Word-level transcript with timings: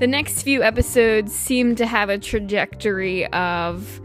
The 0.00 0.06
next 0.06 0.44
few 0.44 0.62
episodes 0.62 1.30
seem 1.34 1.76
to 1.76 1.84
have 1.84 2.08
a 2.08 2.16
trajectory 2.16 3.26
of 3.34 4.00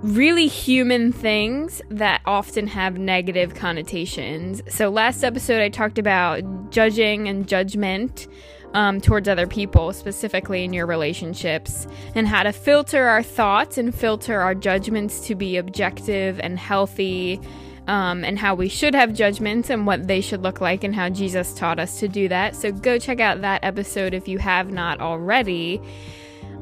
really 0.00 0.46
human 0.46 1.12
things 1.12 1.82
that 1.90 2.22
often 2.24 2.66
have 2.68 2.96
negative 2.96 3.54
connotations. 3.54 4.62
So, 4.66 4.88
last 4.88 5.22
episode, 5.22 5.60
I 5.60 5.68
talked 5.68 5.98
about 5.98 6.70
judging 6.70 7.28
and 7.28 7.46
judgment 7.46 8.28
um, 8.72 8.98
towards 8.98 9.28
other 9.28 9.46
people, 9.46 9.92
specifically 9.92 10.64
in 10.64 10.72
your 10.72 10.86
relationships, 10.86 11.86
and 12.14 12.26
how 12.26 12.42
to 12.42 12.52
filter 12.52 13.06
our 13.06 13.22
thoughts 13.22 13.76
and 13.76 13.94
filter 13.94 14.40
our 14.40 14.54
judgments 14.54 15.26
to 15.26 15.34
be 15.34 15.58
objective 15.58 16.40
and 16.40 16.58
healthy. 16.58 17.42
Um, 17.86 18.24
and 18.24 18.38
how 18.38 18.54
we 18.54 18.70
should 18.70 18.94
have 18.94 19.12
judgments 19.12 19.68
and 19.68 19.86
what 19.86 20.06
they 20.06 20.22
should 20.22 20.42
look 20.42 20.62
like, 20.62 20.84
and 20.84 20.94
how 20.94 21.10
Jesus 21.10 21.52
taught 21.52 21.78
us 21.78 22.00
to 22.00 22.08
do 22.08 22.28
that. 22.28 22.56
So, 22.56 22.72
go 22.72 22.98
check 22.98 23.20
out 23.20 23.42
that 23.42 23.62
episode 23.62 24.14
if 24.14 24.26
you 24.26 24.38
have 24.38 24.70
not 24.70 25.00
already. 25.00 25.82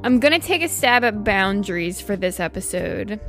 I'm 0.03 0.19
going 0.19 0.33
to 0.33 0.45
take 0.45 0.63
a 0.63 0.69
stab 0.69 1.05
at 1.05 1.23
boundaries 1.23 2.01
for 2.01 2.17
this 2.17 2.41
episode. 2.41 3.21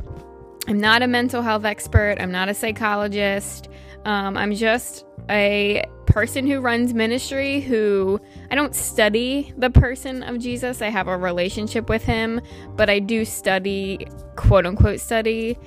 I'm 0.68 0.80
not 0.80 1.04
a 1.04 1.08
mental 1.08 1.44
health 1.44 1.66
expert, 1.66 2.18
I'm 2.20 2.32
not 2.32 2.50
a 2.50 2.54
psychologist. 2.54 3.70
Um, 4.06 4.36
I'm 4.36 4.54
just 4.54 5.06
a 5.30 5.86
person 6.06 6.46
who 6.46 6.60
runs 6.60 6.94
ministry 6.94 7.62
who 7.62 8.20
I 8.52 8.56
don't 8.56 8.76
study 8.76 9.54
the 9.58 9.70
person 9.70 10.24
of 10.24 10.40
Jesus. 10.40 10.82
I 10.82 10.90
have 10.90 11.08
a 11.08 11.18
relationship 11.18 11.90
with 11.90 12.04
him, 12.04 12.42
but 12.76 12.90
I 12.90 13.00
do 13.00 13.24
study, 13.26 14.08
quote 14.36 14.66
unquote, 14.66 15.00
study 15.00 15.58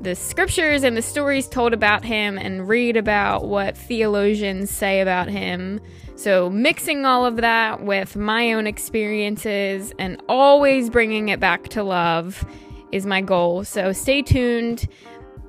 the 0.00 0.14
scriptures 0.14 0.82
and 0.82 0.96
the 0.96 1.02
stories 1.02 1.46
told 1.46 1.72
about 1.72 2.04
him 2.04 2.38
and 2.38 2.68
read 2.68 2.96
about 2.96 3.46
what 3.46 3.76
theologians 3.76 4.70
say 4.70 5.00
about 5.00 5.28
him. 5.28 5.80
So, 6.16 6.50
mixing 6.50 7.04
all 7.06 7.24
of 7.24 7.36
that 7.36 7.82
with 7.82 8.16
my 8.16 8.52
own 8.52 8.66
experiences 8.66 9.92
and 9.98 10.22
always 10.28 10.90
bringing 10.90 11.28
it 11.28 11.40
back 11.40 11.68
to 11.68 11.82
love 11.82 12.44
is 12.92 13.06
my 13.06 13.20
goal. 13.20 13.64
So, 13.64 13.92
stay 13.92 14.22
tuned. 14.22 14.86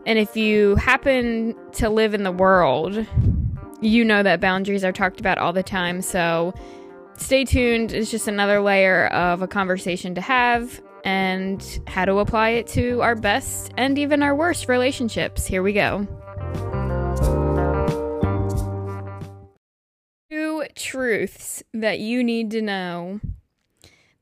And 0.05 0.17
if 0.17 0.35
you 0.35 0.75
happen 0.75 1.55
to 1.73 1.89
live 1.89 2.13
in 2.13 2.23
the 2.23 2.31
world, 2.31 3.05
you 3.81 4.05
know 4.05 4.23
that 4.23 4.39
boundaries 4.39 4.83
are 4.83 4.91
talked 4.91 5.19
about 5.19 5.37
all 5.37 5.53
the 5.53 5.63
time. 5.63 6.01
So 6.01 6.53
stay 7.17 7.43
tuned. 7.43 7.91
It's 7.91 8.11
just 8.11 8.27
another 8.27 8.61
layer 8.61 9.07
of 9.07 9.41
a 9.41 9.47
conversation 9.47 10.15
to 10.15 10.21
have 10.21 10.81
and 11.03 11.81
how 11.87 12.05
to 12.05 12.19
apply 12.19 12.49
it 12.49 12.67
to 12.67 13.01
our 13.01 13.15
best 13.15 13.71
and 13.77 13.97
even 13.97 14.23
our 14.23 14.35
worst 14.35 14.67
relationships. 14.67 15.45
Here 15.45 15.63
we 15.63 15.73
go. 15.73 16.07
Two 20.29 20.65
truths 20.75 21.63
that 21.73 21.99
you 21.99 22.23
need 22.23 22.51
to 22.51 22.61
know 22.61 23.19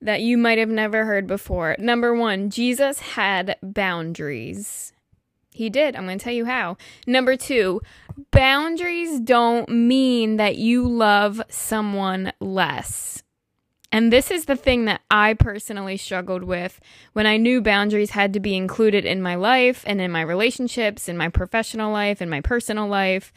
that 0.01 0.21
you 0.21 0.37
might 0.37 0.57
have 0.57 0.69
never 0.69 1.05
heard 1.05 1.27
before. 1.27 1.75
Number 1.77 2.15
one, 2.15 2.49
Jesus 2.49 2.99
had 2.99 3.57
boundaries. 3.61 4.93
He 5.51 5.69
did. 5.69 5.95
I'm 5.95 6.05
going 6.05 6.17
to 6.17 6.23
tell 6.23 6.33
you 6.33 6.45
how. 6.45 6.77
Number 7.05 7.35
two, 7.35 7.81
boundaries 8.31 9.19
don't 9.19 9.67
mean 9.67 10.37
that 10.37 10.57
you 10.57 10.87
love 10.87 11.41
someone 11.49 12.31
less. 12.39 13.23
And 13.91 14.13
this 14.13 14.29
is 14.29 14.45
the 14.45 14.55
thing 14.55 14.85
that 14.85 15.01
I 15.09 15.33
personally 15.33 15.97
struggled 15.97 16.43
with 16.43 16.79
when 17.13 17.25
I 17.25 17.37
knew 17.37 17.61
boundaries 17.61 18.11
had 18.11 18.33
to 18.33 18.39
be 18.39 18.55
included 18.55 19.03
in 19.03 19.21
my 19.21 19.35
life 19.35 19.83
and 19.87 19.99
in 19.99 20.11
my 20.11 20.21
relationships, 20.21 21.09
in 21.09 21.17
my 21.17 21.29
professional 21.29 21.91
life, 21.91 22.21
in 22.21 22.29
my 22.29 22.41
personal 22.41 22.87
life. 22.87 23.33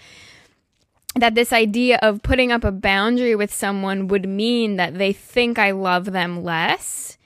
That 1.15 1.35
this 1.35 1.53
idea 1.53 1.99
of 2.03 2.23
putting 2.23 2.53
up 2.53 2.65
a 2.65 2.73
boundary 2.73 3.35
with 3.35 3.53
someone 3.53 4.09
would 4.09 4.29
mean 4.29 4.77
that 4.77 4.99
they 4.99 5.13
think 5.13 5.59
I 5.59 5.71
love 5.71 6.07
them 6.07 6.43
less 6.43 7.19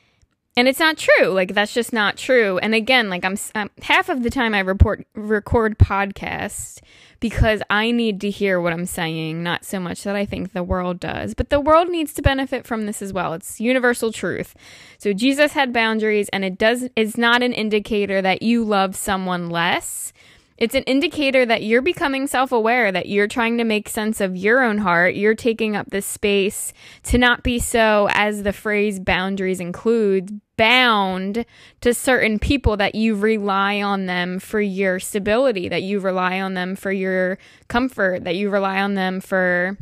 and 0.57 0.69
it's 0.69 0.81
not 0.81 0.97
true. 0.97 1.29
Like 1.29 1.53
that's 1.55 1.75
just 1.75 1.93
not 1.93 2.17
true. 2.17 2.59
And 2.59 2.75
again 2.75 3.11
like 3.11 3.25
i'm, 3.25 3.37
I'm 3.55 3.71
half 3.83 4.09
of 4.09 4.23
the 4.23 4.31
time 4.31 4.55
i 4.55 4.61
report 4.61 5.07
record 5.15 5.79
podcasts 5.79 6.81
because 7.21 7.63
i 7.71 7.91
need 7.91 8.21
to 8.21 8.31
hear 8.31 8.61
what 8.61 8.73
i'm 8.73 8.87
saying 8.87 9.43
not 9.43 9.65
so 9.65 9.81
much 9.81 10.03
that 10.05 10.15
i 10.15 10.25
think 10.25 10.53
the 10.53 10.63
world 10.63 11.01
does. 11.01 11.35
But 11.35 11.51
the 11.51 11.61
world 11.61 11.89
needs 11.89 12.13
to 12.15 12.23
benefit 12.23 12.67
from 12.67 12.87
this 12.87 13.03
as 13.03 13.13
well. 13.13 13.35
It's 13.35 13.61
universal 13.61 14.13
truth. 14.13 14.55
So 14.99 15.13
jesus 15.13 15.53
had 15.53 15.73
boundaries 15.73 16.29
and 16.31 16.45
it 16.45 16.59
does 16.59 16.89
it's 16.97 17.17
not 17.17 17.43
an 17.43 17.53
indicator 17.53 18.23
that 18.23 18.43
you 18.43 18.65
love 18.65 18.97
someone 18.97 19.51
less. 19.51 20.13
It's 20.59 20.75
an 20.75 20.85
indicator 20.85 21.45
that 21.45 21.65
you're 21.65 21.83
becoming 21.83 22.27
self 22.27 22.51
aware, 22.51 22.91
that 22.91 23.09
you're 23.09 23.29
trying 23.29 23.59
to 23.59 23.65
make 23.65 23.89
sense 23.89 24.23
of 24.23 24.37
your 24.37 24.63
own 24.63 24.79
heart. 24.79 25.15
You're 25.15 25.35
taking 25.35 25.77
up 25.77 25.91
this 25.91 26.07
space 26.07 26.73
to 27.05 27.19
not 27.19 27.43
be 27.43 27.59
so, 27.59 28.09
as 28.13 28.43
the 28.43 28.55
phrase 28.55 28.99
boundaries 28.99 29.61
includes, 29.61 30.33
bound 30.57 31.45
to 31.81 31.95
certain 31.95 32.39
people 32.39 32.77
that 32.77 32.95
you 32.95 33.15
rely 33.15 33.81
on 33.83 34.07
them 34.07 34.39
for 34.39 34.61
your 34.61 34.99
stability, 34.99 35.69
that 35.69 35.83
you 35.83 36.01
rely 36.01 36.41
on 36.41 36.55
them 36.55 36.77
for 36.77 36.93
your 36.93 37.39
comfort, 37.69 38.25
that 38.25 38.37
you 38.37 38.51
rely 38.51 38.81
on 38.81 38.95
them 38.95 39.21
for 39.21 39.77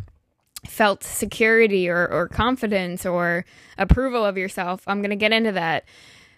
felt 0.66 1.04
security 1.04 1.88
or, 1.88 2.06
or 2.08 2.28
confidence 2.28 3.04
or 3.04 3.44
approval 3.78 4.24
of 4.24 4.38
yourself. 4.38 4.82
I'm 4.86 5.00
going 5.00 5.10
to 5.10 5.16
get 5.16 5.32
into 5.32 5.52
that 5.52 5.84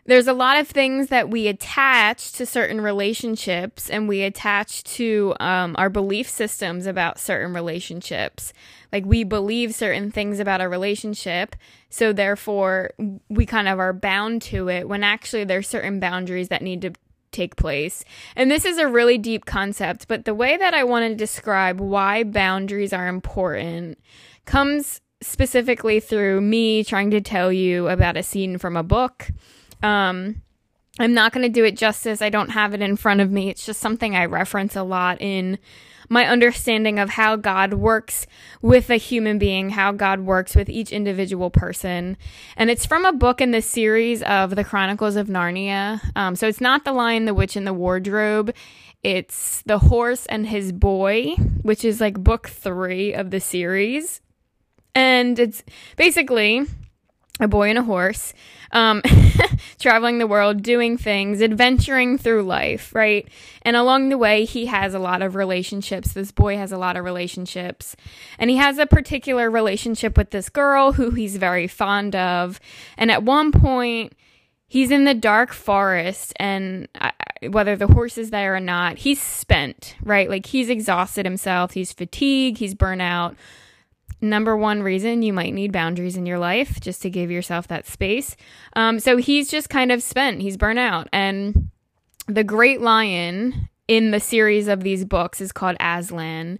there's 0.06 0.28
a 0.28 0.32
lot 0.32 0.58
of 0.58 0.68
things 0.68 1.08
that 1.08 1.28
we 1.28 1.48
attach 1.48 2.32
to 2.32 2.46
certain 2.46 2.80
relationships 2.80 3.90
and 3.90 4.08
we 4.08 4.22
attach 4.22 4.84
to 4.84 5.34
um, 5.40 5.74
our 5.78 5.90
belief 5.90 6.28
systems 6.28 6.86
about 6.86 7.18
certain 7.18 7.52
relationships. 7.52 8.52
Like 8.92 9.04
we 9.04 9.24
believe 9.24 9.74
certain 9.74 10.10
things 10.10 10.38
about 10.38 10.60
a 10.60 10.68
relationship, 10.68 11.56
so 11.90 12.12
therefore 12.12 12.92
we 13.28 13.46
kind 13.46 13.68
of 13.68 13.80
are 13.80 13.92
bound 13.92 14.42
to 14.42 14.68
it 14.68 14.88
when 14.88 15.02
actually 15.02 15.44
there's 15.44 15.68
certain 15.68 15.98
boundaries 15.98 16.48
that 16.48 16.62
need 16.62 16.82
to 16.82 16.92
take 17.32 17.56
place. 17.56 18.04
And 18.36 18.50
this 18.50 18.64
is 18.64 18.78
a 18.78 18.88
really 18.88 19.18
deep 19.18 19.44
concept, 19.44 20.08
but 20.08 20.24
the 20.24 20.34
way 20.34 20.56
that 20.56 20.72
I 20.72 20.84
want 20.84 21.04
to 21.10 21.14
describe 21.14 21.80
why 21.80 22.22
boundaries 22.22 22.92
are 22.92 23.08
important 23.08 23.98
comes 24.44 25.00
specifically 25.20 25.98
through 25.98 26.40
me 26.40 26.84
trying 26.84 27.10
to 27.10 27.20
tell 27.20 27.52
you 27.52 27.88
about 27.88 28.16
a 28.16 28.22
scene 28.22 28.58
from 28.58 28.76
a 28.76 28.82
book 28.82 29.30
um, 29.86 30.42
I'm 30.98 31.14
not 31.14 31.32
going 31.32 31.42
to 31.42 31.52
do 31.52 31.64
it 31.64 31.76
justice. 31.76 32.20
I 32.20 32.30
don't 32.30 32.50
have 32.50 32.74
it 32.74 32.82
in 32.82 32.96
front 32.96 33.20
of 33.20 33.30
me. 33.30 33.50
It's 33.50 33.64
just 33.64 33.80
something 33.80 34.16
I 34.16 34.24
reference 34.24 34.74
a 34.76 34.82
lot 34.82 35.20
in 35.20 35.58
my 36.08 36.24
understanding 36.26 36.98
of 36.98 37.10
how 37.10 37.36
God 37.36 37.74
works 37.74 38.26
with 38.62 38.90
a 38.90 38.96
human 38.96 39.38
being, 39.38 39.70
how 39.70 39.92
God 39.92 40.20
works 40.20 40.54
with 40.54 40.68
each 40.68 40.92
individual 40.92 41.50
person. 41.50 42.16
And 42.56 42.70
it's 42.70 42.86
from 42.86 43.04
a 43.04 43.12
book 43.12 43.40
in 43.40 43.50
the 43.50 43.62
series 43.62 44.22
of 44.22 44.54
the 44.54 44.64
Chronicles 44.64 45.16
of 45.16 45.26
Narnia. 45.26 46.00
Um, 46.16 46.36
so 46.36 46.46
it's 46.46 46.60
not 46.60 46.84
The 46.84 46.92
Lion, 46.92 47.24
the 47.24 47.34
Witch, 47.34 47.56
and 47.56 47.66
the 47.66 47.74
Wardrobe. 47.74 48.54
It's 49.02 49.62
The 49.62 49.78
Horse 49.78 50.26
and 50.26 50.46
His 50.46 50.72
Boy, 50.72 51.34
which 51.62 51.84
is 51.84 52.00
like 52.00 52.22
book 52.22 52.48
three 52.48 53.12
of 53.12 53.30
the 53.30 53.40
series. 53.40 54.20
And 54.94 55.38
it's 55.38 55.62
basically 55.96 56.66
a 57.40 57.48
boy 57.48 57.68
and 57.68 57.78
a 57.78 57.82
horse 57.82 58.32
um, 58.72 59.02
traveling 59.78 60.18
the 60.18 60.26
world, 60.26 60.62
doing 60.62 60.96
things, 60.96 61.40
adventuring 61.42 62.18
through 62.18 62.42
life, 62.42 62.94
right? 62.94 63.28
And 63.62 63.76
along 63.76 64.08
the 64.08 64.18
way, 64.18 64.44
he 64.44 64.66
has 64.66 64.94
a 64.94 64.98
lot 64.98 65.22
of 65.22 65.34
relationships. 65.34 66.12
This 66.12 66.32
boy 66.32 66.56
has 66.56 66.72
a 66.72 66.78
lot 66.78 66.96
of 66.96 67.04
relationships. 67.04 67.96
And 68.38 68.50
he 68.50 68.56
has 68.56 68.78
a 68.78 68.86
particular 68.86 69.50
relationship 69.50 70.16
with 70.16 70.30
this 70.30 70.48
girl 70.48 70.92
who 70.92 71.10
he's 71.10 71.36
very 71.36 71.66
fond 71.66 72.16
of. 72.16 72.60
And 72.96 73.10
at 73.10 73.22
one 73.22 73.52
point, 73.52 74.12
he's 74.68 74.90
in 74.90 75.04
the 75.04 75.14
dark 75.14 75.52
forest 75.52 76.32
and 76.36 76.88
uh, 77.00 77.10
whether 77.50 77.76
the 77.76 77.86
horse 77.86 78.18
is 78.18 78.30
there 78.30 78.56
or 78.56 78.60
not 78.60 78.98
he's 78.98 79.22
spent 79.22 79.94
right 80.02 80.28
like 80.28 80.46
he's 80.46 80.68
exhausted 80.68 81.24
himself 81.24 81.72
he's 81.72 81.92
fatigued 81.92 82.58
he's 82.58 82.74
burnt 82.74 83.02
out 83.02 83.36
number 84.30 84.56
one 84.56 84.82
reason 84.82 85.22
you 85.22 85.32
might 85.32 85.54
need 85.54 85.72
boundaries 85.72 86.16
in 86.16 86.26
your 86.26 86.38
life 86.38 86.80
just 86.80 87.02
to 87.02 87.10
give 87.10 87.30
yourself 87.30 87.68
that 87.68 87.86
space. 87.86 88.36
Um, 88.74 89.00
so 89.00 89.16
he's 89.16 89.50
just 89.50 89.68
kind 89.68 89.92
of 89.92 90.02
spent, 90.02 90.42
he's 90.42 90.56
burnt 90.56 90.78
out. 90.78 91.08
And 91.12 91.70
the 92.26 92.44
great 92.44 92.80
lion 92.80 93.68
in 93.88 94.10
the 94.10 94.20
series 94.20 94.68
of 94.68 94.82
these 94.82 95.04
books 95.04 95.40
is 95.40 95.52
called 95.52 95.76
Aslan. 95.80 96.58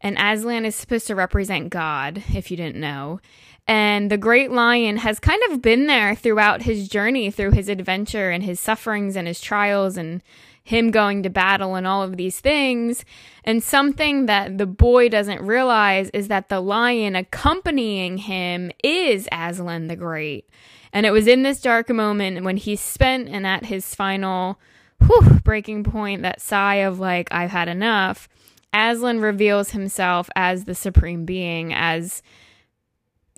And 0.00 0.18
Aslan 0.18 0.64
is 0.64 0.76
supposed 0.76 1.06
to 1.06 1.14
represent 1.14 1.70
God, 1.70 2.22
if 2.34 2.50
you 2.50 2.56
didn't 2.56 2.80
know. 2.80 3.20
And 3.68 4.10
the 4.10 4.18
great 4.18 4.52
lion 4.52 4.98
has 4.98 5.18
kind 5.18 5.42
of 5.50 5.60
been 5.60 5.86
there 5.86 6.14
throughout 6.14 6.62
his 6.62 6.88
journey, 6.88 7.30
through 7.30 7.52
his 7.52 7.68
adventure 7.68 8.30
and 8.30 8.44
his 8.44 8.60
sufferings 8.60 9.16
and 9.16 9.26
his 9.26 9.40
trials 9.40 9.96
and 9.96 10.22
him 10.62 10.90
going 10.90 11.22
to 11.22 11.30
battle 11.30 11.74
and 11.74 11.86
all 11.86 12.02
of 12.02 12.16
these 12.16 12.40
things. 12.40 13.04
And 13.44 13.62
something 13.62 14.26
that 14.26 14.58
the 14.58 14.66
boy 14.66 15.08
doesn't 15.08 15.42
realize 15.42 16.10
is 16.10 16.28
that 16.28 16.48
the 16.48 16.60
lion 16.60 17.16
accompanying 17.16 18.18
him 18.18 18.70
is 18.82 19.28
Aslan 19.32 19.88
the 19.88 19.96
Great. 19.96 20.48
And 20.92 21.06
it 21.06 21.10
was 21.10 21.26
in 21.26 21.42
this 21.42 21.60
dark 21.60 21.88
moment 21.88 22.44
when 22.44 22.56
he 22.56 22.76
spent 22.76 23.28
and 23.28 23.46
at 23.46 23.66
his 23.66 23.94
final 23.94 24.58
whew, 25.04 25.40
breaking 25.44 25.84
point, 25.84 26.22
that 26.22 26.40
sigh 26.40 26.76
of 26.76 26.98
like, 26.98 27.28
I've 27.32 27.50
had 27.50 27.68
enough, 27.68 28.28
Aslan 28.72 29.20
reveals 29.20 29.70
himself 29.70 30.28
as 30.34 30.64
the 30.64 30.74
supreme 30.74 31.24
being, 31.24 31.72
as 31.72 32.22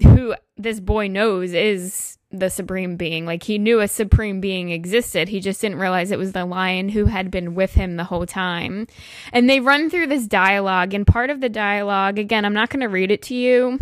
who 0.03 0.35
this 0.56 0.81
boy 0.81 1.09
knows 1.09 1.53
is 1.53 2.19
the 2.31 2.50
supreme 2.50 2.97
being. 2.97 3.25
Like 3.25 3.43
he 3.43 3.59
knew 3.59 3.81
a 3.81 3.89
supreme 3.89 4.41
being 4.41 4.71
existed. 4.71 5.29
He 5.29 5.41
just 5.41 5.61
didn't 5.61 5.79
realize 5.79 6.11
it 6.11 6.19
was 6.19 6.33
the 6.33 6.45
lion 6.45 6.91
who 6.91 7.06
had 7.06 7.31
been 7.31 7.55
with 7.55 7.75
him 7.75 7.97
the 7.97 8.05
whole 8.05 8.27
time. 8.27 8.87
And 9.33 9.49
they 9.49 9.61
run 9.61 9.89
through 9.89 10.09
this 10.09 10.27
dialogue, 10.27 10.95
and 10.95 11.06
part 11.06 11.31
of 11.31 11.41
the 11.41 11.49
dialogue, 11.49 12.19
again, 12.19 12.45
I'm 12.45 12.55
not 12.55 12.71
going 12.71 12.81
to 12.81 12.87
read 12.87 13.11
it 13.11 13.23
to 13.23 13.35
you. 13.35 13.79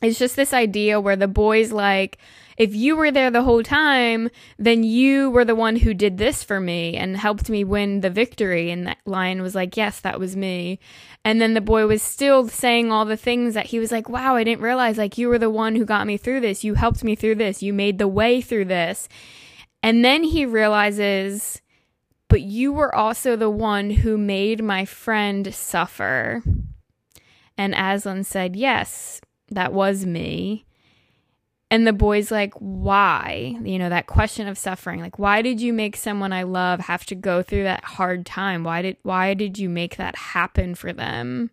It's 0.00 0.18
just 0.18 0.36
this 0.36 0.52
idea 0.52 1.00
where 1.00 1.16
the 1.16 1.26
boy's 1.26 1.72
like, 1.72 2.18
if 2.56 2.74
you 2.74 2.96
were 2.96 3.10
there 3.10 3.30
the 3.30 3.42
whole 3.42 3.62
time, 3.62 4.30
then 4.58 4.82
you 4.82 5.30
were 5.30 5.44
the 5.44 5.54
one 5.54 5.76
who 5.76 5.94
did 5.94 6.18
this 6.18 6.42
for 6.42 6.60
me 6.60 6.96
and 6.96 7.16
helped 7.16 7.48
me 7.48 7.62
win 7.62 8.00
the 8.00 8.10
victory. 8.10 8.70
And 8.70 8.86
that 8.86 8.98
lion 9.06 9.42
was 9.42 9.54
like, 9.54 9.76
yes, 9.76 10.00
that 10.00 10.18
was 10.18 10.36
me. 10.36 10.80
And 11.24 11.40
then 11.40 11.54
the 11.54 11.60
boy 11.60 11.86
was 11.86 12.02
still 12.02 12.48
saying 12.48 12.90
all 12.90 13.04
the 13.04 13.16
things 13.16 13.54
that 13.54 13.66
he 13.66 13.78
was 13.78 13.92
like, 13.92 14.08
wow, 14.08 14.34
I 14.34 14.44
didn't 14.44 14.62
realize 14.62 14.98
like 14.98 15.18
you 15.18 15.28
were 15.28 15.38
the 15.38 15.50
one 15.50 15.76
who 15.76 15.84
got 15.84 16.06
me 16.06 16.16
through 16.16 16.40
this. 16.40 16.64
You 16.64 16.74
helped 16.74 17.04
me 17.04 17.14
through 17.14 17.36
this. 17.36 17.62
You 17.62 17.72
made 17.72 17.98
the 17.98 18.08
way 18.08 18.40
through 18.40 18.66
this. 18.66 19.08
And 19.82 20.04
then 20.04 20.24
he 20.24 20.44
realizes, 20.44 21.60
but 22.28 22.42
you 22.42 22.72
were 22.72 22.92
also 22.92 23.36
the 23.36 23.50
one 23.50 23.90
who 23.90 24.18
made 24.18 24.62
my 24.62 24.84
friend 24.84 25.54
suffer. 25.54 26.42
And 27.56 27.74
Aslan 27.74 28.24
said, 28.24 28.56
yes, 28.56 29.20
that 29.50 29.72
was 29.72 30.04
me. 30.06 30.64
And 31.70 31.86
the 31.86 31.92
boy's 31.92 32.30
like, 32.30 32.54
why? 32.54 33.56
You 33.62 33.78
know, 33.78 33.90
that 33.90 34.06
question 34.06 34.48
of 34.48 34.56
suffering. 34.56 35.00
Like, 35.00 35.18
why 35.18 35.42
did 35.42 35.60
you 35.60 35.72
make 35.72 35.96
someone 35.96 36.32
I 36.32 36.44
love 36.44 36.80
have 36.80 37.04
to 37.06 37.14
go 37.14 37.42
through 37.42 37.64
that 37.64 37.84
hard 37.84 38.24
time? 38.24 38.64
Why 38.64 38.80
did 38.82 38.96
why 39.02 39.34
did 39.34 39.58
you 39.58 39.68
make 39.68 39.96
that 39.96 40.16
happen 40.16 40.74
for 40.74 40.92
them? 40.92 41.50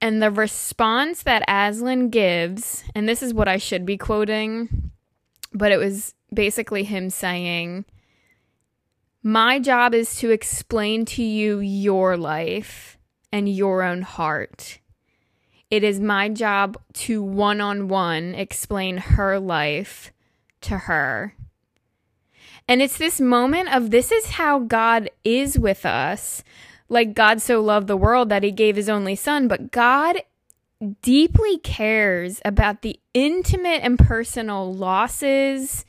And 0.00 0.22
the 0.22 0.30
response 0.30 1.22
that 1.24 1.44
Aslan 1.48 2.10
gives, 2.10 2.84
and 2.94 3.08
this 3.08 3.22
is 3.22 3.34
what 3.34 3.48
I 3.48 3.56
should 3.56 3.86
be 3.86 3.96
quoting, 3.96 4.90
but 5.52 5.70
it 5.70 5.76
was 5.76 6.14
basically 6.32 6.84
him 6.84 7.10
saying, 7.10 7.84
My 9.22 9.58
job 9.58 9.94
is 9.94 10.16
to 10.16 10.30
explain 10.30 11.04
to 11.06 11.22
you 11.22 11.60
your 11.60 12.16
life 12.16 12.98
and 13.32 13.48
your 13.48 13.82
own 13.82 14.02
heart 14.02 14.78
it 15.72 15.82
is 15.82 15.98
my 15.98 16.28
job 16.28 16.76
to 16.92 17.22
one 17.22 17.58
on 17.62 17.88
one 17.88 18.34
explain 18.34 18.98
her 18.98 19.40
life 19.40 20.12
to 20.60 20.76
her. 20.76 21.34
And 22.68 22.82
it's 22.82 22.98
this 22.98 23.22
moment 23.22 23.74
of 23.74 23.90
this 23.90 24.12
is 24.12 24.32
how 24.32 24.58
God 24.58 25.08
is 25.24 25.58
with 25.58 25.86
us. 25.86 26.44
Like 26.90 27.14
God 27.14 27.40
so 27.40 27.62
loved 27.62 27.86
the 27.86 27.96
world 27.96 28.28
that 28.28 28.42
he 28.42 28.50
gave 28.50 28.76
his 28.76 28.90
only 28.90 29.16
son, 29.16 29.48
but 29.48 29.72
God 29.72 30.18
deeply 31.00 31.56
cares 31.56 32.42
about 32.44 32.82
the 32.82 33.00
intimate 33.14 33.80
and 33.82 33.98
personal 33.98 34.74
losses, 34.74 35.86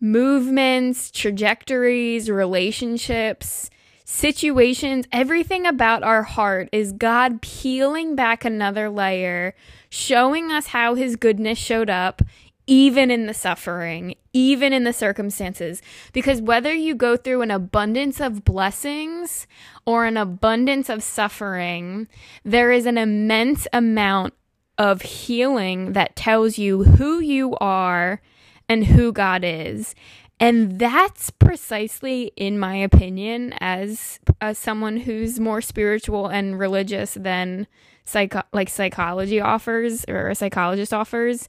movements, 0.00 1.12
trajectories, 1.12 2.28
relationships 2.28 3.70
situations, 4.04 5.06
everything 5.12 5.66
about 5.66 6.02
our 6.02 6.22
heart 6.22 6.68
is 6.72 6.92
God 6.92 7.42
peeling 7.42 8.14
back 8.14 8.44
another 8.44 8.88
layer, 8.88 9.54
showing 9.88 10.50
us 10.50 10.68
how 10.68 10.94
His 10.94 11.16
goodness 11.16 11.58
showed 11.58 11.90
up, 11.90 12.22
even 12.66 13.10
in 13.10 13.26
the 13.26 13.34
suffering, 13.34 14.14
even 14.32 14.72
in 14.72 14.84
the 14.84 14.92
circumstances. 14.92 15.82
Because 16.12 16.40
whether 16.40 16.72
you 16.72 16.94
go 16.94 17.16
through 17.16 17.42
an 17.42 17.50
abundance 17.50 18.20
of 18.20 18.44
blessings 18.44 19.46
or 19.84 20.04
an 20.04 20.16
abundance 20.16 20.88
of 20.88 21.02
suffering, 21.02 22.08
there 22.44 22.70
is 22.70 22.86
an 22.86 22.98
immense 22.98 23.66
amount 23.72 24.34
of 24.78 25.02
healing 25.02 25.92
that 25.92 26.16
tells 26.16 26.58
you 26.58 26.84
who 26.84 27.18
you 27.20 27.54
are 27.56 28.20
and 28.68 28.86
who 28.86 29.12
God 29.12 29.44
is. 29.44 29.94
And 30.42 30.80
that's 30.80 31.30
precisely, 31.30 32.32
in 32.36 32.58
my 32.58 32.74
opinion, 32.74 33.54
as, 33.60 34.18
as 34.40 34.58
someone 34.58 34.96
who's 34.96 35.38
more 35.38 35.60
spiritual 35.60 36.26
and 36.26 36.58
religious 36.58 37.14
than 37.14 37.68
psycho- 38.04 38.42
like 38.52 38.68
psychology 38.68 39.40
offers 39.40 40.04
or 40.08 40.30
a 40.30 40.34
psychologist 40.34 40.92
offers, 40.92 41.48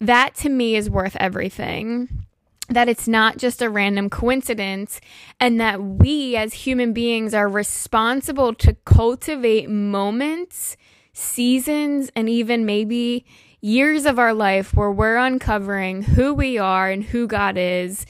that 0.00 0.34
to 0.36 0.48
me 0.48 0.76
is 0.76 0.88
worth 0.88 1.14
everything. 1.20 2.24
That 2.70 2.88
it's 2.88 3.06
not 3.06 3.36
just 3.36 3.60
a 3.60 3.68
random 3.68 4.08
coincidence, 4.08 4.98
and 5.38 5.60
that 5.60 5.82
we 5.82 6.34
as 6.34 6.54
human 6.54 6.94
beings 6.94 7.34
are 7.34 7.48
responsible 7.48 8.54
to 8.54 8.72
cultivate 8.86 9.68
moments, 9.68 10.78
seasons, 11.12 12.10
and 12.16 12.30
even 12.30 12.64
maybe 12.64 13.26
years 13.62 14.04
of 14.04 14.18
our 14.18 14.34
life 14.34 14.74
where 14.74 14.90
we're 14.90 15.16
uncovering 15.16 16.02
who 16.02 16.34
we 16.34 16.58
are 16.58 16.90
and 16.90 17.02
who 17.02 17.26
God 17.26 17.56
is 17.56 18.04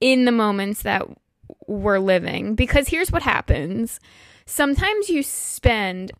in 0.00 0.24
the 0.24 0.32
moments 0.32 0.82
that 0.82 1.06
we're 1.66 1.98
living. 1.98 2.54
Because 2.54 2.88
here's 2.88 3.12
what 3.12 3.22
happens 3.22 4.00
sometimes 4.46 5.08
you 5.08 5.22
spend 5.22 6.12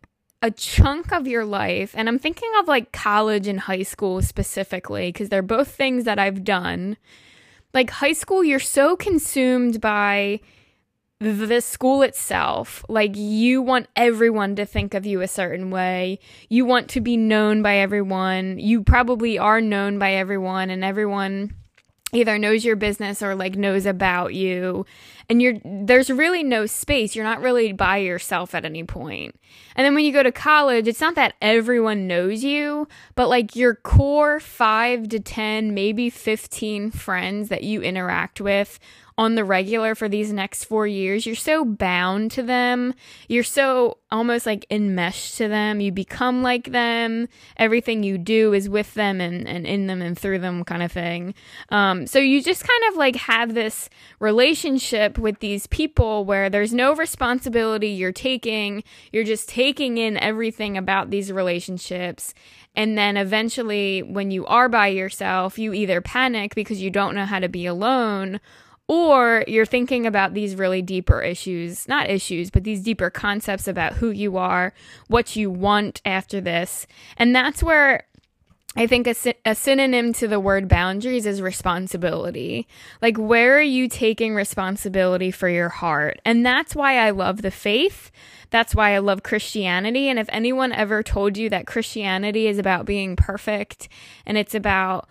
a 0.43 0.51
chunk 0.51 1.13
of 1.13 1.27
your 1.27 1.45
life, 1.45 1.95
and 1.97 2.09
I'm 2.09 2.19
thinking 2.19 2.51
of 2.59 2.69
like 2.69 2.93
college 2.93 3.49
and 3.49 3.59
high 3.59 3.83
school 3.83 4.21
specifically, 4.21 5.09
because 5.09 5.31
they're 5.31 5.43
both 5.43 5.69
things 5.69 6.05
that 6.05 6.19
I've 6.19 6.45
done. 6.45 6.97
Like 7.73 7.91
high 7.91 8.13
school, 8.13 8.45
you're 8.45 8.59
so 8.61 8.97
consumed 8.97 9.81
by 9.81 10.41
the 11.19 11.61
school 11.61 12.03
itself. 12.03 12.85
Like, 12.89 13.17
you 13.17 13.63
want 13.63 13.89
everyone 13.97 14.57
to 14.57 14.67
think 14.67 14.95
of 14.95 15.07
you 15.07 15.21
a 15.23 15.29
certain 15.29 15.71
way. 15.71 16.19
You 16.49 16.65
want 16.65 16.89
to 16.91 17.01
be 17.01 17.17
known 17.17 17.63
by 17.63 17.77
everyone. 17.77 18.59
You 18.59 18.83
probably 18.83 19.39
are 19.39 19.61
known 19.61 19.99
by 19.99 20.13
everyone, 20.13 20.71
and 20.71 20.85
everyone 20.85 21.55
either 22.13 22.39
knows 22.39 22.65
your 22.65 22.77
business 22.77 23.21
or 23.21 23.35
like 23.35 23.57
knows 23.57 23.85
about 23.85 24.33
you 24.33 24.87
and 25.29 25.43
you're 25.43 25.55
there's 25.65 26.09
really 26.09 26.45
no 26.45 26.65
space 26.65 27.17
you're 27.17 27.25
not 27.25 27.41
really 27.41 27.73
by 27.73 27.97
yourself 27.97 28.55
at 28.55 28.65
any 28.65 28.85
point. 28.85 29.35
and 29.75 29.85
then 29.85 29.93
when 29.93 30.05
you 30.05 30.13
go 30.13 30.23
to 30.23 30.31
college 30.31 30.87
it's 30.87 31.01
not 31.01 31.17
that 31.17 31.35
everyone 31.43 32.07
knows 32.07 32.45
you 32.45 32.87
but 33.17 33.29
like 33.29 33.57
your 33.57 33.75
core 33.75 34.39
5 34.39 35.09
to 35.09 35.19
10 35.19 35.75
maybe 35.75 36.09
15 36.09 36.93
friends 36.93 37.49
that 37.49 37.65
you 37.65 37.83
interact 37.83 38.41
with 38.41 38.79
on 39.19 39.35
the 39.35 39.45
regular 39.45 39.95
for 39.95 40.09
these 40.09 40.31
next 40.31 40.65
four 40.65 40.87
years, 40.87 41.25
you're 41.25 41.35
so 41.35 41.65
bound 41.65 42.31
to 42.33 42.43
them. 42.43 42.93
You're 43.29 43.45
so 43.45 43.99
almost 44.11 44.45
like 44.45 44.67
enmeshed 44.71 45.39
to 45.39 45.49
them. 45.49 45.81
You 45.81 45.91
become 45.91 46.43
like 46.43 46.71
them. 46.71 47.27
Everything 47.57 48.03
you 48.03 48.19
do 48.19 48.53
is 48.53 48.69
with 48.69 48.93
them 48.93 49.23
and, 49.23 49.49
and 49.49 49.67
in 49.67 49.87
them 49.87 50.03
and 50.03 50.19
through 50.19 50.41
them, 50.41 50.65
kind 50.65 50.83
of 50.83 50.93
thing. 50.93 51.35
Um, 51.71 52.07
so 52.07 52.19
you 52.19 52.43
just 52.43 52.63
kind 52.63 52.93
of 52.93 52.99
like 52.99 53.17
have 53.17 53.55
this 53.55 53.89
relationship 54.21 55.19
with 55.19 55.39
these 55.41 55.67
people 55.67 56.27
where 56.27 56.51
there's 56.51 56.75
no 56.75 56.95
responsibility 56.95 57.89
you're 57.89 58.13
taking. 58.13 58.85
You're 59.13 59.25
just 59.25 59.49
taking 59.49 59.97
in 59.97 60.19
everything 60.19 60.77
about 60.77 61.09
these 61.09 61.33
relationships. 61.33 62.35
And 62.75 62.99
then 62.99 63.17
eventually, 63.17 64.03
when 64.03 64.31
you 64.31 64.45
are 64.45 64.69
by 64.69 64.89
yourself, 64.89 65.59
you 65.59 65.73
either 65.73 66.03
panic 66.03 66.55
because 66.55 66.83
you 66.83 66.91
don't 66.91 67.15
know 67.15 67.25
how 67.25 67.39
to 67.39 67.49
be 67.49 67.65
alone 67.65 68.41
or 68.89 69.45
you're 69.49 69.67
thinking 69.67 70.07
about 70.07 70.35
these 70.35 70.55
really 70.55 70.83
deeper 70.83 71.21
issues, 71.21 71.89
not 71.89 72.09
issues, 72.09 72.51
but 72.51 72.65
these 72.65 72.83
deeper 72.83 73.11
concepts 73.11 73.67
about 73.67 73.95
who 73.95 74.11
you 74.11 74.37
are, 74.37 74.73
what 75.09 75.35
you 75.35 75.51
want 75.51 76.01
after 76.05 76.41
this. 76.41 76.87
And 77.17 77.35
that's 77.35 77.63
where 77.63 78.05
I 78.77 78.87
think 78.87 79.07
a, 79.07 79.15
a, 79.47 79.55
synonym 79.55 80.13
to 80.15 80.29
the 80.29 80.39
word 80.39 80.69
boundaries 80.69 81.25
is 81.25 81.41
responsibility. 81.41 82.69
Like, 83.01 83.17
where 83.17 83.57
are 83.57 83.63
you 83.63 83.89
taking 83.89 84.35
responsibility 84.35 85.31
for 85.31 85.49
your 85.49 85.71
heart? 85.71 86.21
And 86.27 86.45
that's 86.45 86.77
why 86.77 86.99
I 86.99 87.11
love 87.11 87.41
the 87.41 87.51
faith. 87.51 88.11
That's 88.51 88.75
why 88.75 88.95
I 88.95 88.99
love 88.99 89.23
Christianity. 89.23 90.11
And 90.11 90.19
if 90.19 90.29
anyone 90.31 90.73
ever 90.73 91.03
told 91.03 91.39
you 91.39 91.49
that 91.49 91.67
Christianity 91.67 92.49
is 92.49 92.59
about 92.59 92.85
being 92.85 93.17
perfect 93.17 93.89
and 94.27 94.37
it's 94.37 94.55
about 94.55 95.09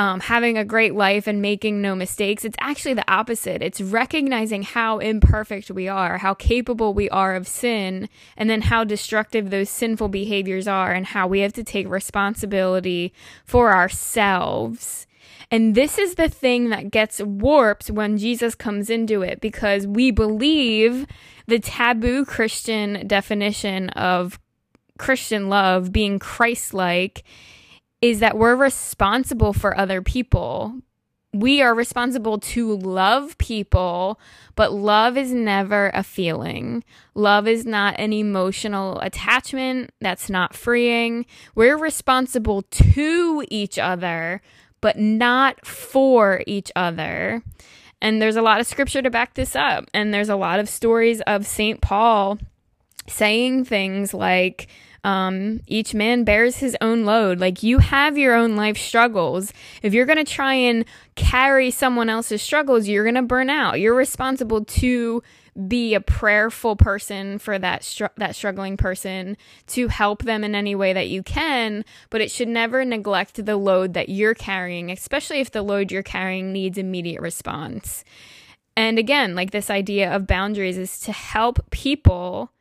um, 0.00 0.20
having 0.20 0.56
a 0.56 0.64
great 0.64 0.94
life 0.94 1.26
and 1.26 1.42
making 1.42 1.82
no 1.82 1.94
mistakes. 1.94 2.42
It's 2.46 2.56
actually 2.58 2.94
the 2.94 3.12
opposite. 3.12 3.60
It's 3.60 3.82
recognizing 3.82 4.62
how 4.62 4.98
imperfect 4.98 5.70
we 5.70 5.88
are, 5.88 6.16
how 6.16 6.32
capable 6.32 6.94
we 6.94 7.10
are 7.10 7.34
of 7.34 7.46
sin, 7.46 8.08
and 8.34 8.48
then 8.48 8.62
how 8.62 8.82
destructive 8.82 9.50
those 9.50 9.68
sinful 9.68 10.08
behaviors 10.08 10.66
are, 10.66 10.90
and 10.90 11.04
how 11.04 11.26
we 11.26 11.40
have 11.40 11.52
to 11.52 11.62
take 11.62 11.86
responsibility 11.86 13.12
for 13.44 13.76
ourselves. 13.76 15.06
And 15.50 15.74
this 15.74 15.98
is 15.98 16.14
the 16.14 16.30
thing 16.30 16.70
that 16.70 16.90
gets 16.90 17.20
warped 17.20 17.90
when 17.90 18.16
Jesus 18.16 18.54
comes 18.54 18.88
into 18.88 19.20
it 19.20 19.42
because 19.42 19.86
we 19.86 20.10
believe 20.12 21.06
the 21.46 21.58
taboo 21.58 22.24
Christian 22.24 23.06
definition 23.06 23.90
of 23.90 24.40
Christian 24.96 25.50
love 25.50 25.92
being 25.92 26.18
Christ 26.18 26.72
like 26.72 27.22
is 28.02 28.20
that 28.20 28.38
we're 28.38 28.56
responsible 28.56 29.52
for 29.52 29.76
other 29.76 30.00
people. 30.02 30.74
we 31.32 31.62
are 31.62 31.74
responsible 31.74 32.38
to 32.38 32.76
love 32.76 33.38
people, 33.38 34.18
but 34.56 34.72
love 34.72 35.16
is 35.16 35.32
never 35.32 35.90
a 35.94 36.02
feeling. 36.02 36.82
Love 37.14 37.46
is 37.46 37.64
not 37.64 37.94
an 38.00 38.12
emotional 38.12 38.98
attachment. 39.00 39.92
That's 40.00 40.28
not 40.28 40.54
freeing. 40.56 41.26
We're 41.54 41.78
responsible 41.78 42.62
to 42.62 43.44
each 43.48 43.78
other, 43.78 44.42
but 44.80 44.98
not 44.98 45.64
for 45.64 46.42
each 46.46 46.72
other. 46.74 47.42
And 48.02 48.20
there's 48.20 48.36
a 48.36 48.42
lot 48.42 48.60
of 48.60 48.66
scripture 48.66 49.02
to 49.02 49.10
back 49.10 49.34
this 49.34 49.54
up. 49.54 49.88
And 49.94 50.12
there's 50.12 50.30
a 50.30 50.36
lot 50.36 50.58
of 50.58 50.68
stories 50.68 51.20
of 51.22 51.46
St. 51.46 51.80
Paul 51.80 52.38
saying 53.06 53.66
things 53.66 54.12
like, 54.14 54.66
um, 55.04 55.60
each 55.66 55.94
man 55.94 56.24
bears 56.24 56.56
his 56.56 56.76
own 56.80 57.04
load. 57.04 57.40
Like 57.40 57.62
you 57.62 57.78
have 57.78 58.18
your 58.18 58.34
own 58.34 58.56
life 58.56 58.76
struggles. 58.76 59.52
If 59.82 59.94
you're 59.94 60.06
going 60.06 60.24
to 60.24 60.24
try 60.24 60.54
and 60.54 60.84
carry 61.14 61.70
someone 61.70 62.08
else's 62.08 62.42
struggles, 62.42 62.88
you're 62.88 63.04
going 63.04 63.14
to 63.14 63.22
burn 63.22 63.50
out. 63.50 63.80
You're 63.80 63.94
responsible 63.94 64.64
to 64.64 65.22
be 65.68 65.94
a 65.94 66.00
prayerful 66.00 66.76
person 66.76 67.38
for 67.38 67.58
that 67.58 67.82
str- 67.82 68.06
that 68.16 68.36
struggling 68.36 68.76
person 68.76 69.36
to 69.66 69.88
help 69.88 70.22
them 70.22 70.44
in 70.44 70.54
any 70.54 70.74
way 70.74 70.92
that 70.92 71.08
you 71.08 71.22
can 71.24 71.84
but 72.08 72.20
it 72.20 72.30
should 72.30 72.48
never 72.48 72.84
neglect 72.84 73.44
the 73.44 73.56
load 73.56 73.94
that 73.94 74.08
you're 74.08 74.32
carrying 74.32 74.90
especially 74.92 75.40
if 75.40 75.50
the 75.50 75.60
load 75.60 75.90
you're 75.90 76.04
carrying 76.04 76.52
needs 76.52 76.78
immediate 76.78 77.20
response 77.20 78.04
and 78.76 78.96
again 78.98 79.34
like 79.34 79.50
this 79.50 79.70
idea 79.70 80.14
of 80.14 80.26
boundaries 80.26 80.78
is 80.78 81.00
to 81.00 81.12
help 81.12 81.58
people 81.70 82.52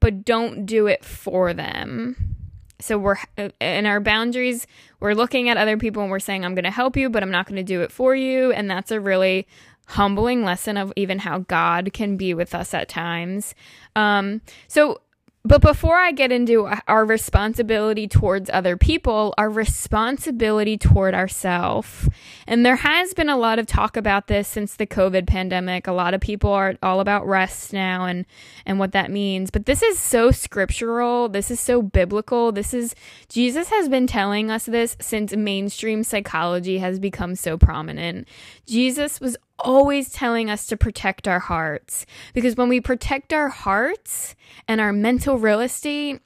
but 0.00 0.24
don't 0.24 0.66
do 0.66 0.86
it 0.86 1.04
for 1.04 1.52
them. 1.52 2.36
So 2.80 2.96
we're 2.96 3.16
in 3.60 3.86
our 3.86 4.00
boundaries, 4.00 4.66
we're 5.00 5.14
looking 5.14 5.48
at 5.48 5.56
other 5.56 5.76
people 5.76 6.02
and 6.02 6.10
we're 6.10 6.20
saying, 6.20 6.44
I'm 6.44 6.54
going 6.54 6.64
to 6.64 6.70
help 6.70 6.96
you, 6.96 7.10
but 7.10 7.22
I'm 7.22 7.30
not 7.30 7.46
going 7.46 7.56
to 7.56 7.64
do 7.64 7.82
it 7.82 7.90
for 7.90 8.14
you. 8.14 8.52
And 8.52 8.70
that's 8.70 8.92
a 8.92 9.00
really 9.00 9.48
humbling 9.86 10.44
lesson 10.44 10.76
of 10.76 10.92
even 10.94 11.18
how 11.18 11.38
God 11.38 11.92
can 11.92 12.16
be 12.16 12.34
with 12.34 12.54
us 12.54 12.74
at 12.74 12.88
times. 12.88 13.54
Um, 13.96 14.42
so 14.68 15.00
but 15.48 15.62
before 15.62 15.96
I 15.96 16.12
get 16.12 16.30
into 16.30 16.68
our 16.86 17.06
responsibility 17.06 18.06
towards 18.06 18.50
other 18.50 18.76
people, 18.76 19.32
our 19.38 19.48
responsibility 19.48 20.76
toward 20.76 21.14
ourselves. 21.14 22.06
And 22.46 22.66
there 22.66 22.76
has 22.76 23.14
been 23.14 23.30
a 23.30 23.36
lot 23.36 23.58
of 23.58 23.66
talk 23.66 23.96
about 23.96 24.26
this 24.26 24.46
since 24.46 24.76
the 24.76 24.86
COVID 24.86 25.26
pandemic. 25.26 25.86
A 25.86 25.92
lot 25.92 26.12
of 26.12 26.20
people 26.20 26.52
are 26.52 26.74
all 26.82 27.00
about 27.00 27.26
rest 27.26 27.72
now 27.72 28.04
and 28.04 28.26
and 28.66 28.78
what 28.78 28.92
that 28.92 29.10
means. 29.10 29.50
But 29.50 29.64
this 29.64 29.82
is 29.82 29.98
so 29.98 30.30
scriptural. 30.30 31.30
This 31.30 31.50
is 31.50 31.60
so 31.60 31.80
biblical. 31.80 32.52
This 32.52 32.74
is 32.74 32.94
Jesus 33.30 33.70
has 33.70 33.88
been 33.88 34.06
telling 34.06 34.50
us 34.50 34.66
this 34.66 34.98
since 35.00 35.34
mainstream 35.34 36.04
psychology 36.04 36.76
has 36.78 36.98
become 36.98 37.34
so 37.34 37.56
prominent. 37.56 38.28
Jesus 38.66 39.18
was 39.18 39.36
always 39.58 40.10
telling 40.10 40.50
us 40.50 40.66
to 40.66 40.76
protect 40.76 41.28
our 41.28 41.38
hearts. 41.38 42.06
Because 42.34 42.56
when 42.56 42.68
we 42.68 42.80
protect 42.80 43.32
our 43.32 43.48
hearts 43.48 44.34
and 44.66 44.80
our 44.80 44.92
mental 44.92 45.38
real 45.38 45.60
estate 45.60 46.20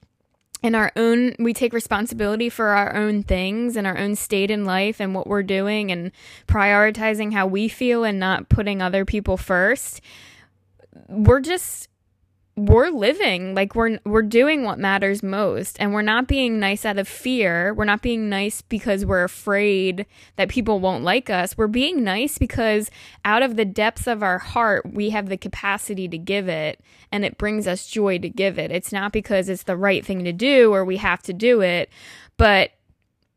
and 0.62 0.76
our 0.76 0.92
own 0.96 1.34
we 1.38 1.52
take 1.52 1.72
responsibility 1.72 2.48
for 2.48 2.68
our 2.68 2.94
own 2.94 3.22
things 3.22 3.76
and 3.76 3.86
our 3.86 3.98
own 3.98 4.14
state 4.14 4.50
in 4.50 4.64
life 4.64 5.00
and 5.00 5.14
what 5.14 5.26
we're 5.26 5.42
doing 5.42 5.90
and 5.90 6.12
prioritizing 6.46 7.32
how 7.32 7.46
we 7.46 7.68
feel 7.68 8.04
and 8.04 8.20
not 8.20 8.48
putting 8.48 8.80
other 8.80 9.04
people 9.04 9.36
first 9.36 10.00
we're 11.08 11.40
just 11.40 11.88
we're 12.54 12.90
living 12.90 13.54
like 13.54 13.74
we're 13.74 13.98
we're 14.04 14.20
doing 14.20 14.62
what 14.62 14.78
matters 14.78 15.22
most 15.22 15.78
and 15.80 15.94
we're 15.94 16.02
not 16.02 16.28
being 16.28 16.60
nice 16.60 16.84
out 16.84 16.98
of 16.98 17.08
fear. 17.08 17.72
We're 17.72 17.86
not 17.86 18.02
being 18.02 18.28
nice 18.28 18.60
because 18.60 19.06
we're 19.06 19.24
afraid 19.24 20.04
that 20.36 20.50
people 20.50 20.78
won't 20.78 21.02
like 21.02 21.30
us. 21.30 21.56
We're 21.56 21.66
being 21.66 22.04
nice 22.04 22.36
because 22.36 22.90
out 23.24 23.42
of 23.42 23.56
the 23.56 23.64
depths 23.64 24.06
of 24.06 24.22
our 24.22 24.38
heart 24.38 24.92
we 24.92 25.10
have 25.10 25.30
the 25.30 25.38
capacity 25.38 26.08
to 26.08 26.18
give 26.18 26.46
it 26.46 26.78
and 27.10 27.24
it 27.24 27.38
brings 27.38 27.66
us 27.66 27.86
joy 27.86 28.18
to 28.18 28.28
give 28.28 28.58
it. 28.58 28.70
It's 28.70 28.92
not 28.92 29.12
because 29.12 29.48
it's 29.48 29.62
the 29.62 29.76
right 29.76 30.04
thing 30.04 30.24
to 30.24 30.32
do 30.32 30.74
or 30.74 30.84
we 30.84 30.98
have 30.98 31.22
to 31.22 31.32
do 31.32 31.62
it 31.62 31.88
but 32.36 32.70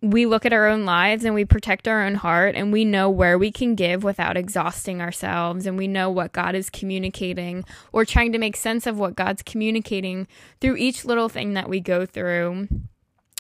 we 0.01 0.25
look 0.25 0.45
at 0.45 0.53
our 0.53 0.67
own 0.67 0.85
lives 0.85 1.23
and 1.23 1.33
we 1.33 1.45
protect 1.45 1.87
our 1.87 2.05
own 2.05 2.15
heart 2.15 2.55
and 2.55 2.71
we 2.71 2.85
know 2.85 3.09
where 3.09 3.37
we 3.37 3.51
can 3.51 3.75
give 3.75 4.03
without 4.03 4.37
exhausting 4.37 5.01
ourselves 5.01 5.65
and 5.65 5.77
we 5.77 5.87
know 5.87 6.09
what 6.09 6.33
God 6.33 6.53
is 6.53 6.69
communicating 6.69 7.63
or 7.91 8.05
trying 8.05 8.31
to 8.33 8.37
make 8.37 8.55
sense 8.55 8.85
of 8.85 8.99
what 8.99 9.15
God's 9.15 9.41
communicating 9.41 10.27
through 10.61 10.75
each 10.77 11.05
little 11.05 11.29
thing 11.29 11.53
that 11.53 11.69
we 11.69 11.79
go 11.79 12.05
through. 12.05 12.67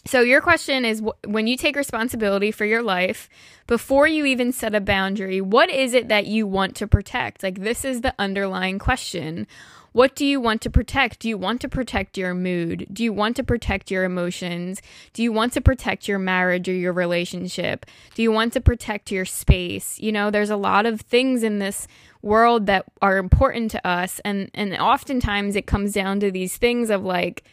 So, 0.07 0.21
your 0.21 0.39
question 0.39 0.85
is 0.85 1.01
when 1.25 1.47
you 1.47 1.57
take 1.57 1.75
responsibility 1.75 2.51
for 2.51 2.63
your 2.63 2.83
life, 2.83 3.27
before 3.65 4.07
you 4.07 4.25
even 4.25 4.51
set 4.51 4.75
a 4.75 4.79
boundary, 4.79 5.41
what 5.41 5.71
is 5.71 5.95
it 5.95 6.09
that 6.09 6.27
you 6.27 6.45
want 6.45 6.75
to 6.75 6.87
protect? 6.87 7.41
Like, 7.41 7.61
this 7.61 7.83
is 7.83 8.01
the 8.01 8.13
underlying 8.19 8.77
question. 8.77 9.47
What 9.95 10.13
do 10.13 10.25
you 10.25 10.41
want 10.41 10.61
to 10.63 10.69
protect? 10.69 11.19
Do 11.19 11.29
you 11.29 11.37
want 11.37 11.61
to 11.61 11.69
protect 11.69 12.17
your 12.17 12.33
mood? 12.33 12.85
Do 12.91 13.01
you 13.01 13.13
want 13.13 13.37
to 13.37 13.45
protect 13.45 13.89
your 13.89 14.03
emotions? 14.03 14.81
Do 15.13 15.23
you 15.23 15.31
want 15.31 15.53
to 15.53 15.61
protect 15.61 16.09
your 16.09 16.19
marriage 16.19 16.67
or 16.67 16.73
your 16.73 16.91
relationship? 16.91 17.85
Do 18.13 18.21
you 18.21 18.29
want 18.29 18.51
to 18.51 18.59
protect 18.59 19.09
your 19.09 19.23
space? 19.23 19.97
You 19.97 20.11
know, 20.11 20.31
there's 20.31 20.49
a 20.49 20.57
lot 20.57 20.85
of 20.85 20.99
things 20.99 21.43
in 21.43 21.59
this 21.59 21.87
world 22.21 22.65
that 22.65 22.83
are 23.01 23.15
important 23.15 23.71
to 23.71 23.87
us 23.87 24.19
and 24.25 24.51
and 24.53 24.75
oftentimes 24.75 25.55
it 25.55 25.65
comes 25.65 25.93
down 25.93 26.19
to 26.19 26.29
these 26.29 26.57
things 26.57 26.89
of 26.89 27.05
like 27.05 27.45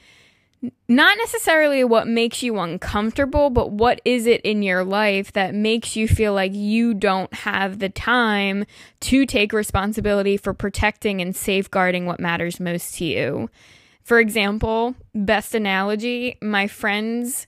not 0.89 1.19
necessarily 1.19 1.83
what 1.83 2.07
makes 2.07 2.43
you 2.43 2.59
uncomfortable, 2.59 3.51
but 3.51 3.73
what 3.73 4.01
is 4.05 4.27
it 4.27 4.41
in 4.43 4.63
your 4.63 4.85
life 4.85 5.33
that 5.33 5.55
makes 5.55 5.97
you 5.97 6.07
feel 6.07 6.35
like 6.35 6.53
you 6.55 6.95
don't 6.95 7.33
have 7.35 7.79
the 7.79 7.89
time 7.89 8.65
to 9.01 9.27
take 9.27 9.53
responsibility 9.53 10.37
for 10.37 10.55
protecting 10.55 11.21
and 11.21 11.35
safeguarding 11.35 12.07
what 12.07 12.21
matters 12.21 12.61
most 12.61 12.95
to 12.97 13.05
you? 13.05 13.51
For 14.05 14.21
example, 14.21 14.95
best 15.15 15.55
analogy, 15.55 16.39
my 16.41 16.67
friend's 16.67 17.47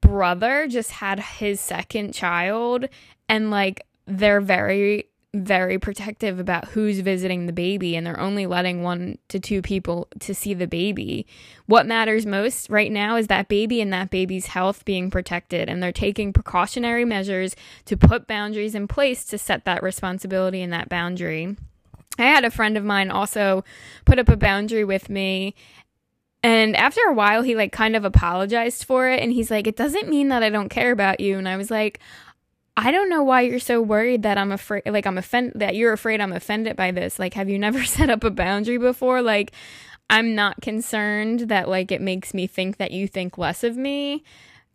brother 0.00 0.66
just 0.68 0.90
had 0.90 1.20
his 1.20 1.60
second 1.60 2.14
child, 2.14 2.86
and 3.28 3.50
like 3.50 3.82
they're 4.06 4.40
very 4.40 5.08
very 5.44 5.78
protective 5.78 6.38
about 6.38 6.68
who's 6.68 7.00
visiting 7.00 7.46
the 7.46 7.52
baby 7.52 7.96
and 7.96 8.06
they're 8.06 8.18
only 8.18 8.46
letting 8.46 8.82
one 8.82 9.18
to 9.28 9.40
two 9.40 9.62
people 9.62 10.08
to 10.20 10.34
see 10.34 10.54
the 10.54 10.66
baby. 10.66 11.26
What 11.66 11.86
matters 11.86 12.26
most 12.26 12.70
right 12.70 12.90
now 12.90 13.16
is 13.16 13.26
that 13.26 13.48
baby 13.48 13.80
and 13.80 13.92
that 13.92 14.10
baby's 14.10 14.46
health 14.46 14.84
being 14.84 15.10
protected 15.10 15.68
and 15.68 15.82
they're 15.82 15.92
taking 15.92 16.32
precautionary 16.32 17.04
measures 17.04 17.56
to 17.86 17.96
put 17.96 18.26
boundaries 18.26 18.74
in 18.74 18.88
place 18.88 19.24
to 19.26 19.38
set 19.38 19.64
that 19.64 19.82
responsibility 19.82 20.62
and 20.62 20.72
that 20.72 20.88
boundary. 20.88 21.56
I 22.18 22.22
had 22.22 22.44
a 22.44 22.50
friend 22.50 22.76
of 22.76 22.84
mine 22.84 23.10
also 23.10 23.64
put 24.04 24.18
up 24.18 24.28
a 24.28 24.36
boundary 24.36 24.84
with 24.84 25.10
me 25.10 25.54
and 26.46 26.76
after 26.76 27.00
a 27.08 27.12
while, 27.12 27.42
he 27.42 27.56
like 27.56 27.72
kind 27.72 27.96
of 27.96 28.04
apologized 28.04 28.84
for 28.84 29.08
it. 29.08 29.20
And 29.20 29.32
he's 29.32 29.50
like, 29.50 29.66
It 29.66 29.74
doesn't 29.74 30.08
mean 30.08 30.28
that 30.28 30.44
I 30.44 30.48
don't 30.48 30.68
care 30.68 30.92
about 30.92 31.18
you. 31.18 31.38
And 31.38 31.48
I 31.48 31.56
was 31.56 31.72
like, 31.72 31.98
I 32.76 32.90
don't 32.90 33.08
know 33.08 33.22
why 33.22 33.42
you're 33.42 33.58
so 33.58 33.80
worried 33.80 34.22
that 34.24 34.36
I'm 34.36 34.52
afraid, 34.52 34.82
like, 34.86 35.06
I'm 35.06 35.16
offended, 35.16 35.60
that 35.60 35.76
you're 35.76 35.92
afraid 35.92 36.20
I'm 36.20 36.32
offended 36.32 36.76
by 36.76 36.90
this. 36.90 37.18
Like, 37.18 37.34
have 37.34 37.48
you 37.48 37.58
never 37.58 37.84
set 37.84 38.10
up 38.10 38.22
a 38.24 38.30
boundary 38.30 38.78
before? 38.78 39.22
Like, 39.22 39.52
I'm 40.10 40.34
not 40.34 40.60
concerned 40.60 41.40
that, 41.48 41.68
like, 41.68 41.90
it 41.90 42.00
makes 42.00 42.34
me 42.34 42.46
think 42.46 42.76
that 42.76 42.90
you 42.90 43.08
think 43.08 43.38
less 43.38 43.64
of 43.64 43.76
me 43.76 44.22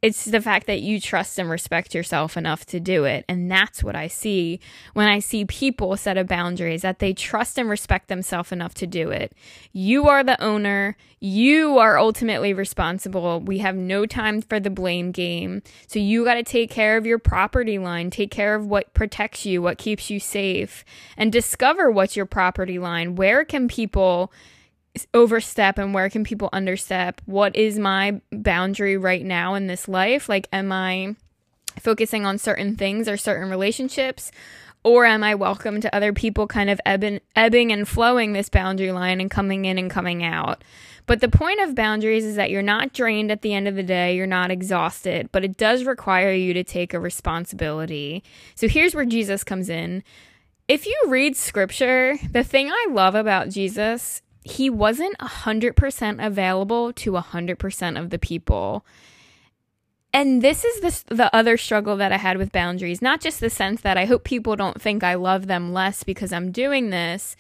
it's 0.02 0.26
the 0.26 0.42
fact 0.42 0.66
that 0.66 0.82
you 0.82 1.00
trust 1.00 1.38
and 1.38 1.48
respect 1.48 1.94
yourself 1.94 2.36
enough 2.36 2.66
to 2.66 2.80
do 2.80 3.04
it. 3.04 3.24
And 3.30 3.52
that's 3.52 3.84
what 3.84 3.96
I 3.96 4.08
see 4.08 4.60
when 4.94 5.08
I 5.08 5.20
see 5.20 5.46
people 5.46 5.96
set 5.96 6.18
a 6.18 6.24
boundaries 6.24 6.82
that 6.82 6.98
they 6.98 7.14
trust 7.14 7.60
and 7.60 7.70
respect 7.70 8.08
themselves 8.08 8.52
enough 8.52 8.74
to 8.76 8.88
do 8.88 9.12
it. 9.12 9.34
You 9.72 10.08
are 10.08 10.24
the 10.24 10.42
owner. 10.42 10.98
You 11.20 11.78
are 11.78 12.00
ultimately 12.00 12.52
responsible. 12.52 13.42
We 13.42 13.60
have 13.60 13.76
no 13.76 14.08
time 14.08 14.42
for 14.42 14.60
the 14.60 14.72
blame 14.72 15.12
game. 15.12 15.62
So 15.86 16.00
you 16.00 16.26
got 16.26 16.36
to 16.36 16.44
take 16.44 16.72
care 16.72 16.98
of 16.98 17.06
your 17.06 17.20
property 17.20 17.78
line, 17.78 18.10
take 18.10 18.32
care 18.32 18.56
of 18.56 18.66
what 18.66 18.96
protects 18.96 19.46
you, 19.46 19.62
what 19.62 19.78
keeps 19.78 20.10
you 20.10 20.20
safe, 20.20 20.84
and 21.16 21.32
discover 21.32 21.92
what's 21.92 22.16
your 22.16 22.26
property 22.26 22.80
line. 22.80 23.16
Where 23.16 23.46
can 23.46 23.68
people 23.68 24.32
overstep 25.14 25.78
and 25.78 25.94
where 25.94 26.10
can 26.10 26.24
people 26.24 26.50
understep? 26.52 27.22
What 27.26 27.56
is 27.56 27.80
my 27.80 28.22
boundary 28.32 28.98
right 28.98 29.26
now 29.26 29.54
in 29.56 29.68
this 29.68 29.88
life? 29.88 30.28
Like, 30.28 30.48
am 30.52 30.72
I 30.72 31.16
focusing 31.80 32.26
on 32.26 32.38
certain 32.38 32.76
things 32.76 33.08
or 33.08 33.18
certain 33.18 33.50
relationships? 33.50 34.32
Or 34.84 35.06
am 35.06 35.24
I 35.24 35.36
welcome 35.36 35.80
to 35.82 35.96
other 35.96 36.12
people 36.12 36.48
kind 36.48 36.70
of 36.70 36.82
ebbing, 36.86 37.22
ebbing 37.36 37.72
and 37.72 37.88
flowing 37.88 38.34
this 38.34 38.50
boundary 38.50 38.92
line 38.92 39.22
and 39.22 39.30
coming 39.30 39.66
in 39.66 39.78
and 39.78 39.92
coming 39.92 40.24
out? 40.24 40.64
But 41.06 41.22
the 41.22 41.30
point 41.30 41.62
of 41.62 41.76
boundaries 41.76 42.26
is 42.26 42.36
that 42.36 42.50
you're 42.50 42.62
not 42.62 42.94
drained 42.94 43.32
at 43.32 43.42
the 43.42 43.54
end 43.54 43.68
of 43.68 43.76
the 43.76 43.84
day, 43.84 44.16
you're 44.16 44.26
not 44.26 44.50
exhausted, 44.50 45.30
but 45.32 45.44
it 45.44 45.58
does 45.58 45.84
require 45.84 46.34
you 46.34 46.54
to 46.54 46.64
take 46.64 46.94
a 46.94 47.00
responsibility. 47.00 48.24
So 48.56 48.68
here's 48.68 48.96
where 48.96 49.06
Jesus 49.06 49.44
comes 49.44 49.70
in. 49.70 50.04
If 50.68 50.86
you 50.86 50.96
read 51.08 51.36
scripture, 51.36 52.18
the 52.32 52.44
thing 52.44 52.72
I 52.72 52.88
love 52.90 53.14
about 53.14 53.50
Jesus 53.50 54.22
he 54.44 54.70
wasn't 54.70 55.18
100% 55.20 56.26
available 56.26 56.94
to 56.94 57.12
100% 57.12 58.00
of 58.00 58.10
the 58.10 58.20
people. 58.20 58.86
and 60.14 60.42
this 60.42 60.66
is 60.66 61.04
the 61.04 61.34
other 61.34 61.56
struggle 61.56 61.96
that 61.96 62.12
I 62.12 62.18
had 62.18 62.38
with 62.38 62.52
boundaries, 62.52 63.02
not 63.02 63.22
just 63.22 63.40
the 63.40 63.50
sense 63.50 63.80
that 63.82 63.98
I 63.98 64.04
hope 64.06 64.26
people 64.26 64.58
don't 64.58 64.82
think 64.82 65.04
I 65.04 65.14
love 65.16 65.48
them 65.48 65.72
less 65.72 66.04
because 66.04 66.34
I'm 66.34 66.52
doing 66.52 66.90
this, 66.90 67.38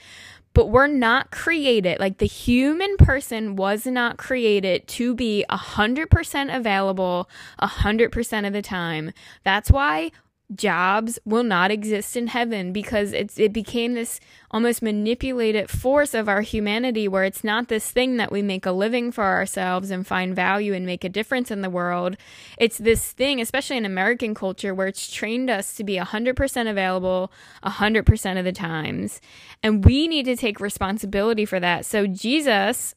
but 0.53 0.67
we're 0.67 0.87
not 0.87 1.31
created 1.31 1.99
like 1.99 2.17
the 2.19 2.25
human 2.25 2.95
person 2.97 3.57
was 3.57 3.85
not 3.85 4.17
created 4.17 4.87
to 4.87 5.13
be 5.13 5.43
100% 5.49 6.55
available 6.55 7.29
100% 7.61 8.47
of 8.47 8.53
the 8.53 8.61
time. 8.61 9.11
That's 9.43 9.69
why 9.69 10.11
jobs 10.55 11.17
will 11.25 11.43
not 11.43 11.71
exist 11.71 12.17
in 12.17 12.27
heaven 12.27 12.73
because 12.73 13.13
it's 13.13 13.39
it 13.39 13.53
became 13.53 13.93
this 13.93 14.19
almost 14.49 14.81
manipulated 14.81 15.69
force 15.69 16.13
of 16.13 16.27
our 16.27 16.41
humanity 16.41 17.07
where 17.07 17.23
it's 17.23 17.43
not 17.43 17.67
this 17.67 17.91
thing 17.91 18.17
that 18.17 18.31
we 18.31 18.41
make 18.41 18.65
a 18.65 18.71
living 18.71 19.11
for 19.11 19.23
ourselves 19.23 19.91
and 19.91 20.05
find 20.05 20.35
value 20.35 20.73
and 20.73 20.85
make 20.85 21.03
a 21.03 21.09
difference 21.09 21.51
in 21.51 21.61
the 21.61 21.69
world. 21.69 22.17
It's 22.57 22.77
this 22.77 23.11
thing 23.11 23.39
especially 23.39 23.77
in 23.77 23.85
american 23.85 24.33
culture 24.33 24.73
where 24.73 24.87
it's 24.87 25.11
trained 25.11 25.49
us 25.49 25.73
to 25.75 25.83
be 25.83 25.95
100% 25.97 26.69
available 26.69 27.31
100% 27.63 28.39
of 28.39 28.45
the 28.45 28.51
times. 28.51 29.21
And 29.63 29.85
we 29.85 30.07
need 30.07 30.25
to 30.25 30.35
take 30.35 30.59
responsibility 30.59 31.45
for 31.45 31.59
that. 31.59 31.85
So 31.85 32.07
jesus 32.07 32.95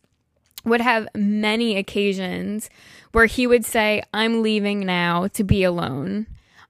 would 0.64 0.80
have 0.80 1.06
many 1.14 1.76
occasions 1.76 2.70
where 3.12 3.26
he 3.26 3.46
would 3.46 3.64
say 3.64 4.02
i'm 4.14 4.42
leaving 4.42 4.80
now 4.80 5.28
to 5.28 5.44
be 5.44 5.62
alone 5.62 6.26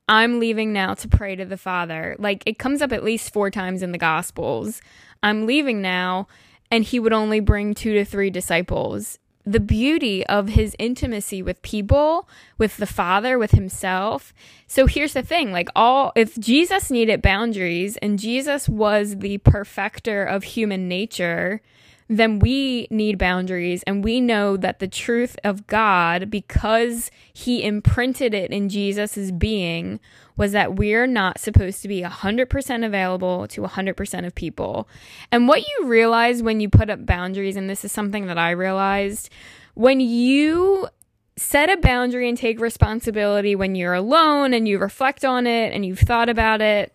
I'm 0.08 0.38
leaving 0.38 0.72
now 0.72 0.94
to 0.94 1.08
pray 1.08 1.34
to 1.36 1.44
the 1.44 1.56
Father. 1.56 2.16
Like 2.18 2.42
it 2.46 2.58
comes 2.58 2.82
up 2.82 2.92
at 2.92 3.04
least 3.04 3.32
four 3.32 3.50
times 3.50 3.82
in 3.82 3.92
the 3.92 3.98
Gospels. 3.98 4.82
I'm 5.22 5.46
leaving 5.46 5.80
now, 5.80 6.28
and 6.70 6.84
he 6.84 7.00
would 7.00 7.12
only 7.12 7.40
bring 7.40 7.74
two 7.74 7.94
to 7.94 8.04
three 8.04 8.30
disciples. 8.30 9.18
The 9.46 9.60
beauty 9.60 10.26
of 10.26 10.50
his 10.50 10.74
intimacy 10.78 11.42
with 11.42 11.60
people, 11.62 12.28
with 12.56 12.78
the 12.78 12.86
Father, 12.86 13.38
with 13.38 13.50
himself. 13.50 14.32
So 14.66 14.86
here's 14.86 15.12
the 15.12 15.22
thing 15.22 15.52
like, 15.52 15.68
all, 15.76 16.12
if 16.16 16.38
Jesus 16.38 16.90
needed 16.90 17.20
boundaries 17.20 17.98
and 17.98 18.18
Jesus 18.18 18.68
was 18.68 19.18
the 19.18 19.38
perfecter 19.38 20.24
of 20.24 20.44
human 20.44 20.88
nature, 20.88 21.60
then 22.08 22.38
we 22.38 22.86
need 22.90 23.18
boundaries 23.18 23.82
and 23.84 24.04
we 24.04 24.20
know 24.20 24.56
that 24.56 24.78
the 24.78 24.88
truth 24.88 25.36
of 25.42 25.66
God 25.66 26.30
because 26.30 27.10
he 27.32 27.64
imprinted 27.64 28.34
it 28.34 28.50
in 28.50 28.68
Jesus's 28.68 29.32
being 29.32 30.00
was 30.36 30.52
that 30.52 30.76
we're 30.76 31.06
not 31.06 31.38
supposed 31.38 31.80
to 31.82 31.88
be 31.88 32.02
100% 32.02 32.86
available 32.86 33.46
to 33.48 33.62
100% 33.62 34.26
of 34.26 34.34
people. 34.34 34.88
And 35.32 35.48
what 35.48 35.60
you 35.60 35.86
realize 35.86 36.42
when 36.42 36.60
you 36.60 36.68
put 36.68 36.90
up 36.90 37.06
boundaries 37.06 37.56
and 37.56 37.70
this 37.70 37.84
is 37.84 37.92
something 37.92 38.26
that 38.26 38.38
I 38.38 38.50
realized 38.50 39.30
when 39.74 40.00
you 40.00 40.88
set 41.36 41.70
a 41.70 41.76
boundary 41.76 42.28
and 42.28 42.38
take 42.38 42.60
responsibility 42.60 43.56
when 43.56 43.74
you're 43.74 43.94
alone 43.94 44.54
and 44.54 44.68
you 44.68 44.78
reflect 44.78 45.24
on 45.24 45.46
it 45.46 45.72
and 45.72 45.84
you've 45.84 45.98
thought 45.98 46.28
about 46.28 46.60
it 46.60 46.94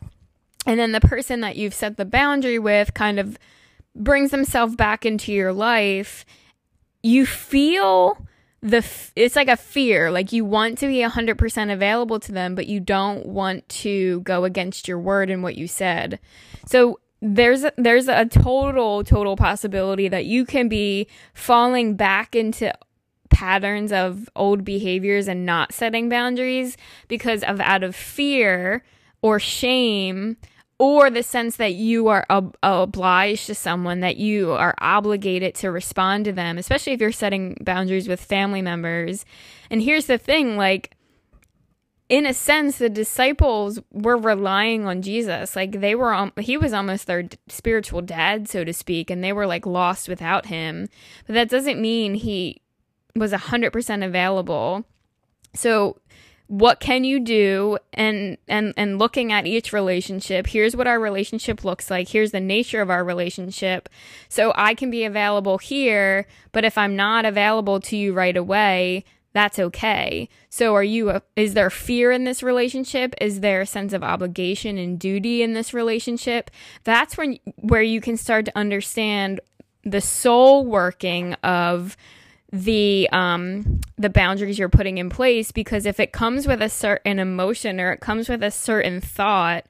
and 0.65 0.79
then 0.79 0.91
the 0.91 1.01
person 1.01 1.41
that 1.41 1.55
you've 1.55 1.73
set 1.73 1.97
the 1.97 2.05
boundary 2.05 2.59
with 2.59 2.93
kind 2.93 3.19
of 3.19 3.37
brings 3.95 4.31
themselves 4.31 4.75
back 4.75 5.05
into 5.05 5.31
your 5.31 5.53
life, 5.53 6.25
you 7.03 7.25
feel 7.25 8.25
the 8.61 8.85
it's 9.15 9.37
like 9.37 9.47
a 9.47 9.55
fear 9.55 10.11
like 10.11 10.33
you 10.33 10.43
want 10.43 10.77
to 10.77 10.87
be 10.87 10.97
100% 10.97 11.73
available 11.73 12.19
to 12.19 12.33
them 12.33 12.55
but 12.55 12.67
you 12.67 12.81
don't 12.81 13.25
want 13.25 13.67
to 13.69 14.19
go 14.21 14.43
against 14.43 14.85
your 14.85 14.99
word 14.99 15.29
and 15.29 15.43
what 15.43 15.55
you 15.55 15.67
said. 15.67 16.19
So 16.65 16.99
there's 17.21 17.63
a, 17.63 17.71
there's 17.77 18.07
a 18.07 18.25
total 18.25 19.03
total 19.03 19.37
possibility 19.37 20.07
that 20.09 20.25
you 20.25 20.45
can 20.45 20.67
be 20.67 21.07
falling 21.33 21.95
back 21.95 22.35
into 22.35 22.73
patterns 23.29 23.91
of 23.91 24.29
old 24.35 24.65
behaviors 24.65 25.27
and 25.27 25.45
not 25.45 25.73
setting 25.73 26.09
boundaries 26.09 26.75
because 27.07 27.43
of 27.43 27.61
out 27.61 27.83
of 27.83 27.95
fear 27.95 28.83
or 29.21 29.39
shame 29.39 30.35
or 30.79 31.09
the 31.09 31.21
sense 31.21 31.57
that 31.57 31.73
you 31.73 32.07
are 32.07 32.25
ob- 32.29 32.57
obliged 32.63 33.45
to 33.47 33.53
someone, 33.53 33.99
that 33.99 34.15
you 34.17 34.53
are 34.53 34.73
obligated 34.79 35.53
to 35.55 35.69
respond 35.69 36.23
to 36.25 36.31
them, 36.31 36.57
especially 36.57 36.93
if 36.93 37.01
you're 37.01 37.11
setting 37.11 37.57
boundaries 37.61 38.07
with 38.07 38.23
family 38.23 38.61
members. 38.61 39.25
And 39.69 39.81
here's 39.81 40.05
the 40.05 40.17
thing 40.17 40.55
like, 40.55 40.95
in 42.07 42.25
a 42.25 42.33
sense, 42.33 42.77
the 42.77 42.89
disciples 42.89 43.79
were 43.91 44.17
relying 44.17 44.87
on 44.87 45.01
Jesus. 45.01 45.55
Like 45.55 45.81
they 45.81 45.93
were, 45.93 46.31
he 46.39 46.57
was 46.57 46.73
almost 46.73 47.05
their 47.05 47.27
spiritual 47.49 48.01
dad, 48.01 48.47
so 48.47 48.63
to 48.63 48.73
speak, 48.73 49.11
and 49.11 49.23
they 49.23 49.33
were 49.33 49.45
like 49.45 49.65
lost 49.65 50.07
without 50.07 50.47
him. 50.47 50.87
But 51.27 51.33
that 51.33 51.49
doesn't 51.49 51.79
mean 51.79 52.15
he 52.15 52.61
was 53.15 53.33
100% 53.33 54.05
available. 54.05 54.85
So 55.53 55.97
what 56.49 56.79
can 56.79 57.03
you 57.03 57.19
do? 57.19 57.77
And 57.93 58.37
and 58.47 58.73
and 58.75 58.97
looking 58.97 59.31
at 59.31 59.45
each 59.45 59.71
relationship 59.71 60.47
here's 60.47 60.75
what 60.75 60.87
our 60.87 60.99
relationship 60.99 61.63
looks 61.63 61.91
like. 61.91 62.09
Here's 62.09 62.31
the 62.31 62.39
nature 62.39 62.81
of 62.81 62.89
our 62.89 63.03
relationship. 63.03 63.87
So 64.29 64.51
i 64.55 64.73
can 64.73 64.89
be 64.89 65.03
available 65.03 65.57
here 65.59 66.27
but 66.51 66.65
if 66.65 66.77
i'm 66.77 66.95
not 66.95 67.25
available 67.25 67.79
to 67.81 67.95
you 67.95 68.13
right 68.13 68.35
away 68.35 69.05
that's 69.31 69.59
okay. 69.59 70.27
So 70.49 70.73
are 70.73 70.83
you 70.83 71.11
a, 71.11 71.21
is 71.35 71.53
there 71.53 71.69
fear 71.69 72.11
in 72.11 72.23
this 72.23 72.41
relationship? 72.41 73.13
Is 73.21 73.41
there 73.41 73.61
a 73.61 73.65
sense 73.65 73.93
of 73.93 74.03
obligation 74.03 74.77
and 74.77 74.99
duty 74.99 75.43
in 75.43 75.53
this 75.53 75.73
relationship? 75.73 76.49
That's 76.83 77.15
when 77.15 77.37
where 77.57 77.83
you 77.83 78.01
can 78.01 78.17
start 78.17 78.45
to 78.45 78.57
understand 78.57 79.39
the 79.83 80.01
soul 80.01 80.65
working 80.65 81.33
of 81.35 81.95
the 82.51 83.07
um 83.11 83.79
the 83.97 84.09
boundaries 84.09 84.57
you're 84.57 84.69
putting 84.69 84.97
in 84.97 85.09
place 85.09 85.51
because 85.51 85.85
if 85.85 85.99
it 85.99 86.11
comes 86.11 86.47
with 86.47 86.61
a 86.61 86.69
certain 86.69 87.19
emotion 87.19 87.79
or 87.79 87.91
it 87.91 87.99
comes 87.99 88.27
with 88.27 88.41
a 88.41 88.49
certain 88.49 88.99
thought 88.99 89.65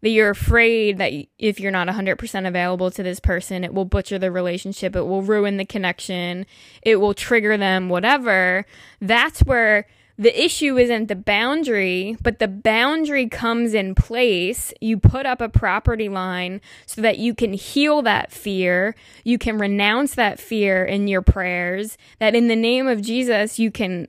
that 0.00 0.08
you're 0.08 0.30
afraid 0.30 0.98
that 0.98 1.12
if 1.38 1.60
you're 1.60 1.70
not 1.70 1.86
100% 1.88 2.48
available 2.48 2.90
to 2.90 3.02
this 3.02 3.20
person 3.20 3.64
it 3.64 3.74
will 3.74 3.84
butcher 3.84 4.18
the 4.18 4.30
relationship 4.30 4.96
it 4.96 5.02
will 5.02 5.22
ruin 5.22 5.58
the 5.58 5.64
connection 5.64 6.46
it 6.80 6.96
will 6.96 7.12
trigger 7.12 7.58
them 7.58 7.90
whatever 7.90 8.64
that's 9.00 9.40
where 9.40 9.86
the 10.22 10.44
issue 10.44 10.78
isn't 10.78 11.08
the 11.08 11.16
boundary, 11.16 12.16
but 12.22 12.38
the 12.38 12.46
boundary 12.46 13.28
comes 13.28 13.74
in 13.74 13.94
place. 13.94 14.72
You 14.80 14.96
put 14.96 15.26
up 15.26 15.40
a 15.40 15.48
property 15.48 16.08
line 16.08 16.60
so 16.86 17.00
that 17.02 17.18
you 17.18 17.34
can 17.34 17.52
heal 17.52 18.02
that 18.02 18.30
fear. 18.30 18.94
You 19.24 19.36
can 19.36 19.58
renounce 19.58 20.14
that 20.14 20.38
fear 20.38 20.84
in 20.84 21.08
your 21.08 21.22
prayers. 21.22 21.98
That 22.20 22.36
in 22.36 22.46
the 22.46 22.56
name 22.56 22.86
of 22.86 23.02
Jesus, 23.02 23.58
you 23.58 23.72
can 23.72 24.06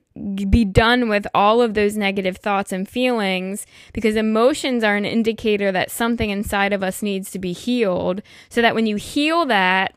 be 0.48 0.64
done 0.64 1.08
with 1.08 1.26
all 1.34 1.60
of 1.60 1.74
those 1.74 1.96
negative 1.96 2.36
thoughts 2.36 2.70
and 2.70 2.88
feelings 2.88 3.66
because 3.92 4.14
emotions 4.14 4.84
are 4.84 4.96
an 4.96 5.04
indicator 5.04 5.72
that 5.72 5.90
something 5.90 6.30
inside 6.30 6.72
of 6.72 6.84
us 6.84 7.02
needs 7.02 7.32
to 7.32 7.40
be 7.40 7.52
healed. 7.52 8.22
So 8.48 8.62
that 8.62 8.76
when 8.76 8.86
you 8.86 8.96
heal 8.96 9.46
that, 9.46 9.96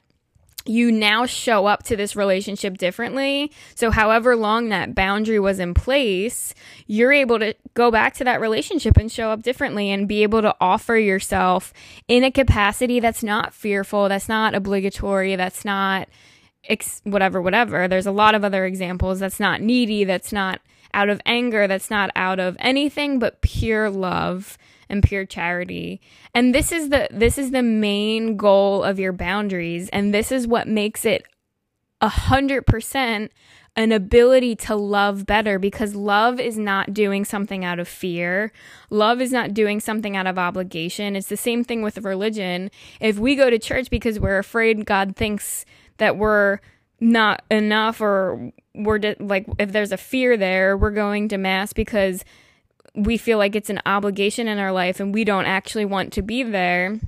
you 0.67 0.91
now 0.91 1.25
show 1.25 1.65
up 1.65 1.83
to 1.83 1.95
this 1.95 2.15
relationship 2.15 2.77
differently. 2.77 3.51
So, 3.75 3.91
however 3.91 4.35
long 4.35 4.69
that 4.69 4.95
boundary 4.95 5.39
was 5.39 5.59
in 5.59 5.73
place, 5.73 6.53
you're 6.85 7.13
able 7.13 7.39
to 7.39 7.53
go 7.73 7.91
back 7.91 8.15
to 8.15 8.23
that 8.23 8.41
relationship 8.41 8.97
and 8.97 9.11
show 9.11 9.29
up 9.29 9.41
differently 9.41 9.91
and 9.91 10.07
be 10.07 10.23
able 10.23 10.41
to 10.41 10.55
offer 10.59 10.97
yourself 10.97 11.73
in 12.07 12.23
a 12.23 12.31
capacity 12.31 12.99
that's 12.99 13.23
not 13.23 13.53
fearful, 13.53 14.09
that's 14.09 14.29
not 14.29 14.55
obligatory, 14.55 15.35
that's 15.35 15.63
not 15.65 16.09
ex- 16.67 17.01
whatever, 17.03 17.41
whatever. 17.41 17.87
There's 17.87 18.07
a 18.07 18.11
lot 18.11 18.35
of 18.35 18.43
other 18.43 18.65
examples 18.65 19.19
that's 19.19 19.39
not 19.39 19.61
needy, 19.61 20.03
that's 20.03 20.31
not 20.31 20.59
out 20.97 21.09
of 21.09 21.21
anger, 21.27 21.67
that's 21.67 21.91
not 21.91 22.09
out 22.15 22.39
of 22.39 22.57
anything 22.59 23.19
but 23.19 23.41
pure 23.41 23.87
love 23.87 24.57
and 24.89 25.03
pure 25.03 25.25
charity. 25.25 26.01
And 26.33 26.55
this 26.55 26.71
is 26.71 26.89
the 26.89 27.07
this 27.11 27.37
is 27.37 27.51
the 27.51 27.61
main 27.61 28.35
goal 28.35 28.83
of 28.83 28.99
your 28.99 29.13
boundaries 29.13 29.89
and 29.89 30.11
this 30.11 30.31
is 30.31 30.47
what 30.47 30.67
makes 30.67 31.05
it 31.05 31.23
a 32.01 32.09
hundred 32.09 32.65
percent 32.65 33.31
an 33.75 33.91
ability 33.91 34.55
to 34.55 34.75
love 34.75 35.27
better 35.27 35.59
because 35.59 35.93
love 35.93 36.39
is 36.39 36.57
not 36.57 36.95
doing 36.95 37.23
something 37.23 37.63
out 37.63 37.77
of 37.77 37.87
fear. 37.87 38.51
Love 38.89 39.21
is 39.21 39.31
not 39.31 39.53
doing 39.53 39.79
something 39.79 40.17
out 40.17 40.25
of 40.25 40.39
obligation. 40.39 41.15
It's 41.15 41.29
the 41.29 41.37
same 41.37 41.63
thing 41.63 41.83
with 41.83 41.99
religion. 41.99 42.71
If 42.99 43.19
we 43.19 43.35
go 43.35 43.51
to 43.51 43.59
church 43.59 43.91
because 43.91 44.19
we're 44.19 44.39
afraid 44.39 44.87
God 44.87 45.15
thinks 45.15 45.63
that 45.97 46.17
we're 46.17 46.57
not 46.99 47.43
enough 47.51 48.01
or 48.01 48.51
we're 48.77 48.99
de- 48.99 49.15
like 49.19 49.45
if 49.59 49.71
there's 49.71 49.91
a 49.91 49.97
fear 49.97 50.37
there, 50.37 50.77
we're 50.77 50.91
going 50.91 51.27
to 51.29 51.37
mass 51.37 51.73
because 51.73 52.23
we 52.95 53.17
feel 53.17 53.37
like 53.37 53.55
it's 53.55 53.69
an 53.69 53.81
obligation 53.85 54.47
in 54.47 54.57
our 54.57 54.71
life 54.71 54.99
and 54.99 55.13
we 55.13 55.23
don't 55.23 55.45
actually 55.45 55.85
want 55.85 56.13
to 56.13 56.21
be 56.21 56.43
there, 56.43 56.99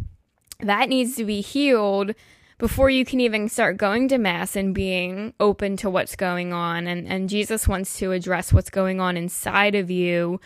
that 0.60 0.90
needs 0.90 1.16
to 1.16 1.26
be 1.26 1.42
healed 1.42 2.14
before 2.58 2.90
you 2.90 3.06
can 3.06 3.20
even 3.20 3.48
start 3.48 3.78
going 3.78 4.08
to 4.10 4.18
mass 4.18 4.56
and 4.56 4.76
being 4.76 5.34
open 5.40 5.78
to 5.78 5.90
what's 5.90 6.16
going 6.16 6.52
on. 6.54 6.88
And 6.88 7.08
and 7.08 7.30
Jesus 7.30 7.68
wants 7.68 7.98
to 8.00 8.12
address 8.12 8.52
what's 8.52 8.70
going 8.70 9.00
on 9.00 9.16
inside 9.16 9.76
of 9.76 9.90
you 9.90 10.40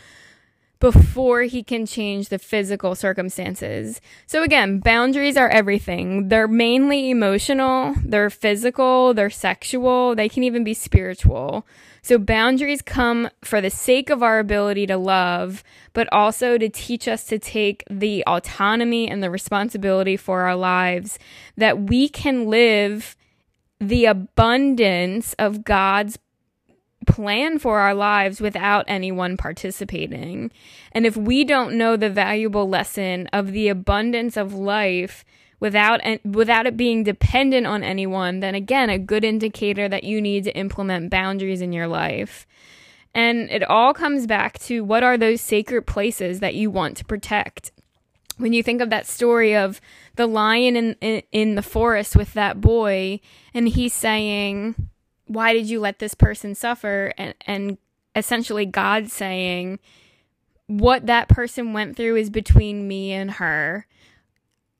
before 0.79 1.43
he 1.43 1.63
can 1.63 1.85
change 1.85 2.27
the 2.27 2.37
physical 2.37 2.93
circumstances. 2.93 4.01
So 4.25 4.43
again, 4.43 4.79
boundaries 4.79 5.37
are 5.37 5.47
everything. 5.47 6.27
They're 6.27 6.47
mainly 6.47 7.09
emotional, 7.09 7.95
they're 8.03 8.29
physical, 8.29 9.13
they're 9.13 9.29
sexual, 9.29 10.13
they 10.13 10.27
can 10.27 10.43
even 10.43 10.63
be 10.63 10.73
spiritual. 10.73 11.65
So 12.01 12.17
boundaries 12.17 12.81
come 12.81 13.29
for 13.41 13.61
the 13.61 13.69
sake 13.69 14.09
of 14.09 14.21
our 14.21 14.39
ability 14.39 14.87
to 14.87 14.97
love, 14.97 15.63
but 15.93 16.11
also 16.11 16.57
to 16.57 16.67
teach 16.67 17.07
us 17.07 17.23
to 17.25 17.39
take 17.39 17.85
the 17.89 18.25
autonomy 18.27 19.09
and 19.09 19.23
the 19.23 19.31
responsibility 19.31 20.17
for 20.17 20.41
our 20.41 20.55
lives 20.55 21.17
that 21.55 21.79
we 21.83 22.09
can 22.09 22.47
live 22.49 23.15
the 23.79 24.05
abundance 24.05 25.33
of 25.39 25.63
God's 25.63 26.17
plan 27.03 27.59
for 27.59 27.79
our 27.79 27.93
lives 27.93 28.41
without 28.41 28.85
anyone 28.87 29.37
participating. 29.37 30.51
And 30.91 31.05
if 31.05 31.15
we 31.17 31.43
don't 31.43 31.77
know 31.77 31.95
the 31.95 32.09
valuable 32.09 32.67
lesson 32.67 33.27
of 33.33 33.51
the 33.51 33.67
abundance 33.67 34.37
of 34.37 34.53
life 34.53 35.25
without 35.59 36.01
without 36.25 36.65
it 36.65 36.75
being 36.75 37.03
dependent 37.03 37.65
on 37.65 37.83
anyone, 37.83 38.41
then 38.41 38.53
again, 38.53 38.89
a 38.89 38.99
good 38.99 39.23
indicator 39.23 39.87
that 39.87 40.03
you 40.03 40.21
need 40.21 40.43
to 40.43 40.57
implement 40.57 41.09
boundaries 41.09 41.61
in 41.61 41.71
your 41.71 41.87
life. 41.87 42.45
And 43.15 43.49
it 43.51 43.63
all 43.63 43.93
comes 43.93 44.25
back 44.27 44.59
to 44.59 44.83
what 44.83 45.03
are 45.03 45.17
those 45.17 45.39
sacred 45.39 45.83
places 45.83 46.39
that 46.39 46.55
you 46.55 46.69
want 46.69 46.97
to 46.97 47.05
protect. 47.05 47.71
When 48.37 48.53
you 48.53 48.63
think 48.63 48.81
of 48.81 48.89
that 48.89 49.05
story 49.05 49.55
of 49.55 49.79
the 50.15 50.25
lion 50.25 50.75
in, 50.75 50.95
in, 51.01 51.21
in 51.31 51.55
the 51.55 51.61
forest 51.61 52.15
with 52.15 52.33
that 52.33 52.59
boy, 52.59 53.19
and 53.53 53.69
he's 53.69 53.93
saying, 53.93 54.75
why 55.25 55.53
did 55.53 55.69
you 55.69 55.79
let 55.79 55.99
this 55.99 56.13
person 56.13 56.55
suffer 56.55 57.13
and 57.17 57.33
and 57.45 57.77
essentially 58.15 58.65
God 58.65 59.09
saying 59.09 59.79
what 60.67 61.05
that 61.07 61.27
person 61.27 61.73
went 61.73 61.95
through 61.95 62.15
is 62.15 62.29
between 62.29 62.87
me 62.87 63.11
and 63.11 63.31
her. 63.31 63.85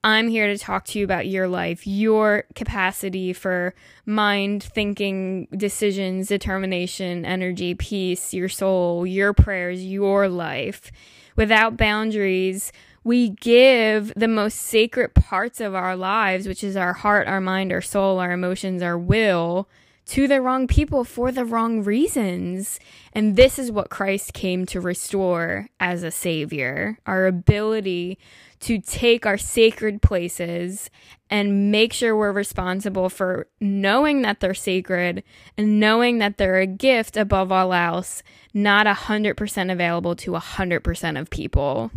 I'm 0.05 0.27
here 0.27 0.47
to 0.47 0.57
talk 0.57 0.85
to 0.85 0.99
you 0.99 1.05
about 1.05 1.27
your 1.27 1.47
life, 1.47 1.87
your 1.87 2.43
capacity 2.55 3.31
for 3.31 3.73
mind, 4.05 4.61
thinking, 4.61 5.47
decisions, 5.55 6.27
determination, 6.27 7.23
energy, 7.25 7.73
peace, 7.73 8.33
your 8.33 8.49
soul, 8.49 9.07
your 9.07 9.33
prayers, 9.33 9.83
your 9.85 10.27
life. 10.27 10.91
Without 11.37 11.77
boundaries, 11.77 12.73
we 13.05 13.29
give 13.29 14.13
the 14.15 14.27
most 14.27 14.55
sacred 14.59 15.13
parts 15.13 15.61
of 15.61 15.73
our 15.73 15.95
lives, 15.95 16.47
which 16.47 16.65
is 16.65 16.75
our 16.75 16.93
heart, 16.93 17.27
our 17.27 17.41
mind, 17.41 17.71
our 17.71 17.81
soul, 17.81 18.19
our 18.19 18.33
emotions, 18.33 18.81
our 18.81 18.97
will, 18.97 19.69
to 20.05 20.27
the 20.27 20.41
wrong 20.41 20.67
people 20.67 21.03
for 21.03 21.31
the 21.31 21.45
wrong 21.45 21.83
reasons. 21.83 22.79
And 23.13 23.35
this 23.35 23.57
is 23.57 23.71
what 23.71 23.89
Christ 23.89 24.33
came 24.33 24.65
to 24.67 24.81
restore 24.81 25.67
as 25.79 26.03
a 26.03 26.11
savior 26.11 26.97
our 27.05 27.25
ability 27.25 28.17
to 28.61 28.79
take 28.79 29.25
our 29.25 29.37
sacred 29.37 30.01
places 30.01 30.89
and 31.29 31.71
make 31.71 31.91
sure 31.91 32.15
we're 32.15 32.31
responsible 32.31 33.09
for 33.09 33.47
knowing 33.59 34.21
that 34.21 34.39
they're 34.39 34.53
sacred 34.53 35.23
and 35.57 35.79
knowing 35.79 36.19
that 36.19 36.37
they're 36.37 36.59
a 36.59 36.67
gift 36.67 37.17
above 37.17 37.51
all 37.51 37.73
else, 37.73 38.23
not 38.53 38.85
100% 38.85 39.71
available 39.71 40.15
to 40.15 40.31
100% 40.31 41.19
of 41.19 41.29
people. 41.29 41.91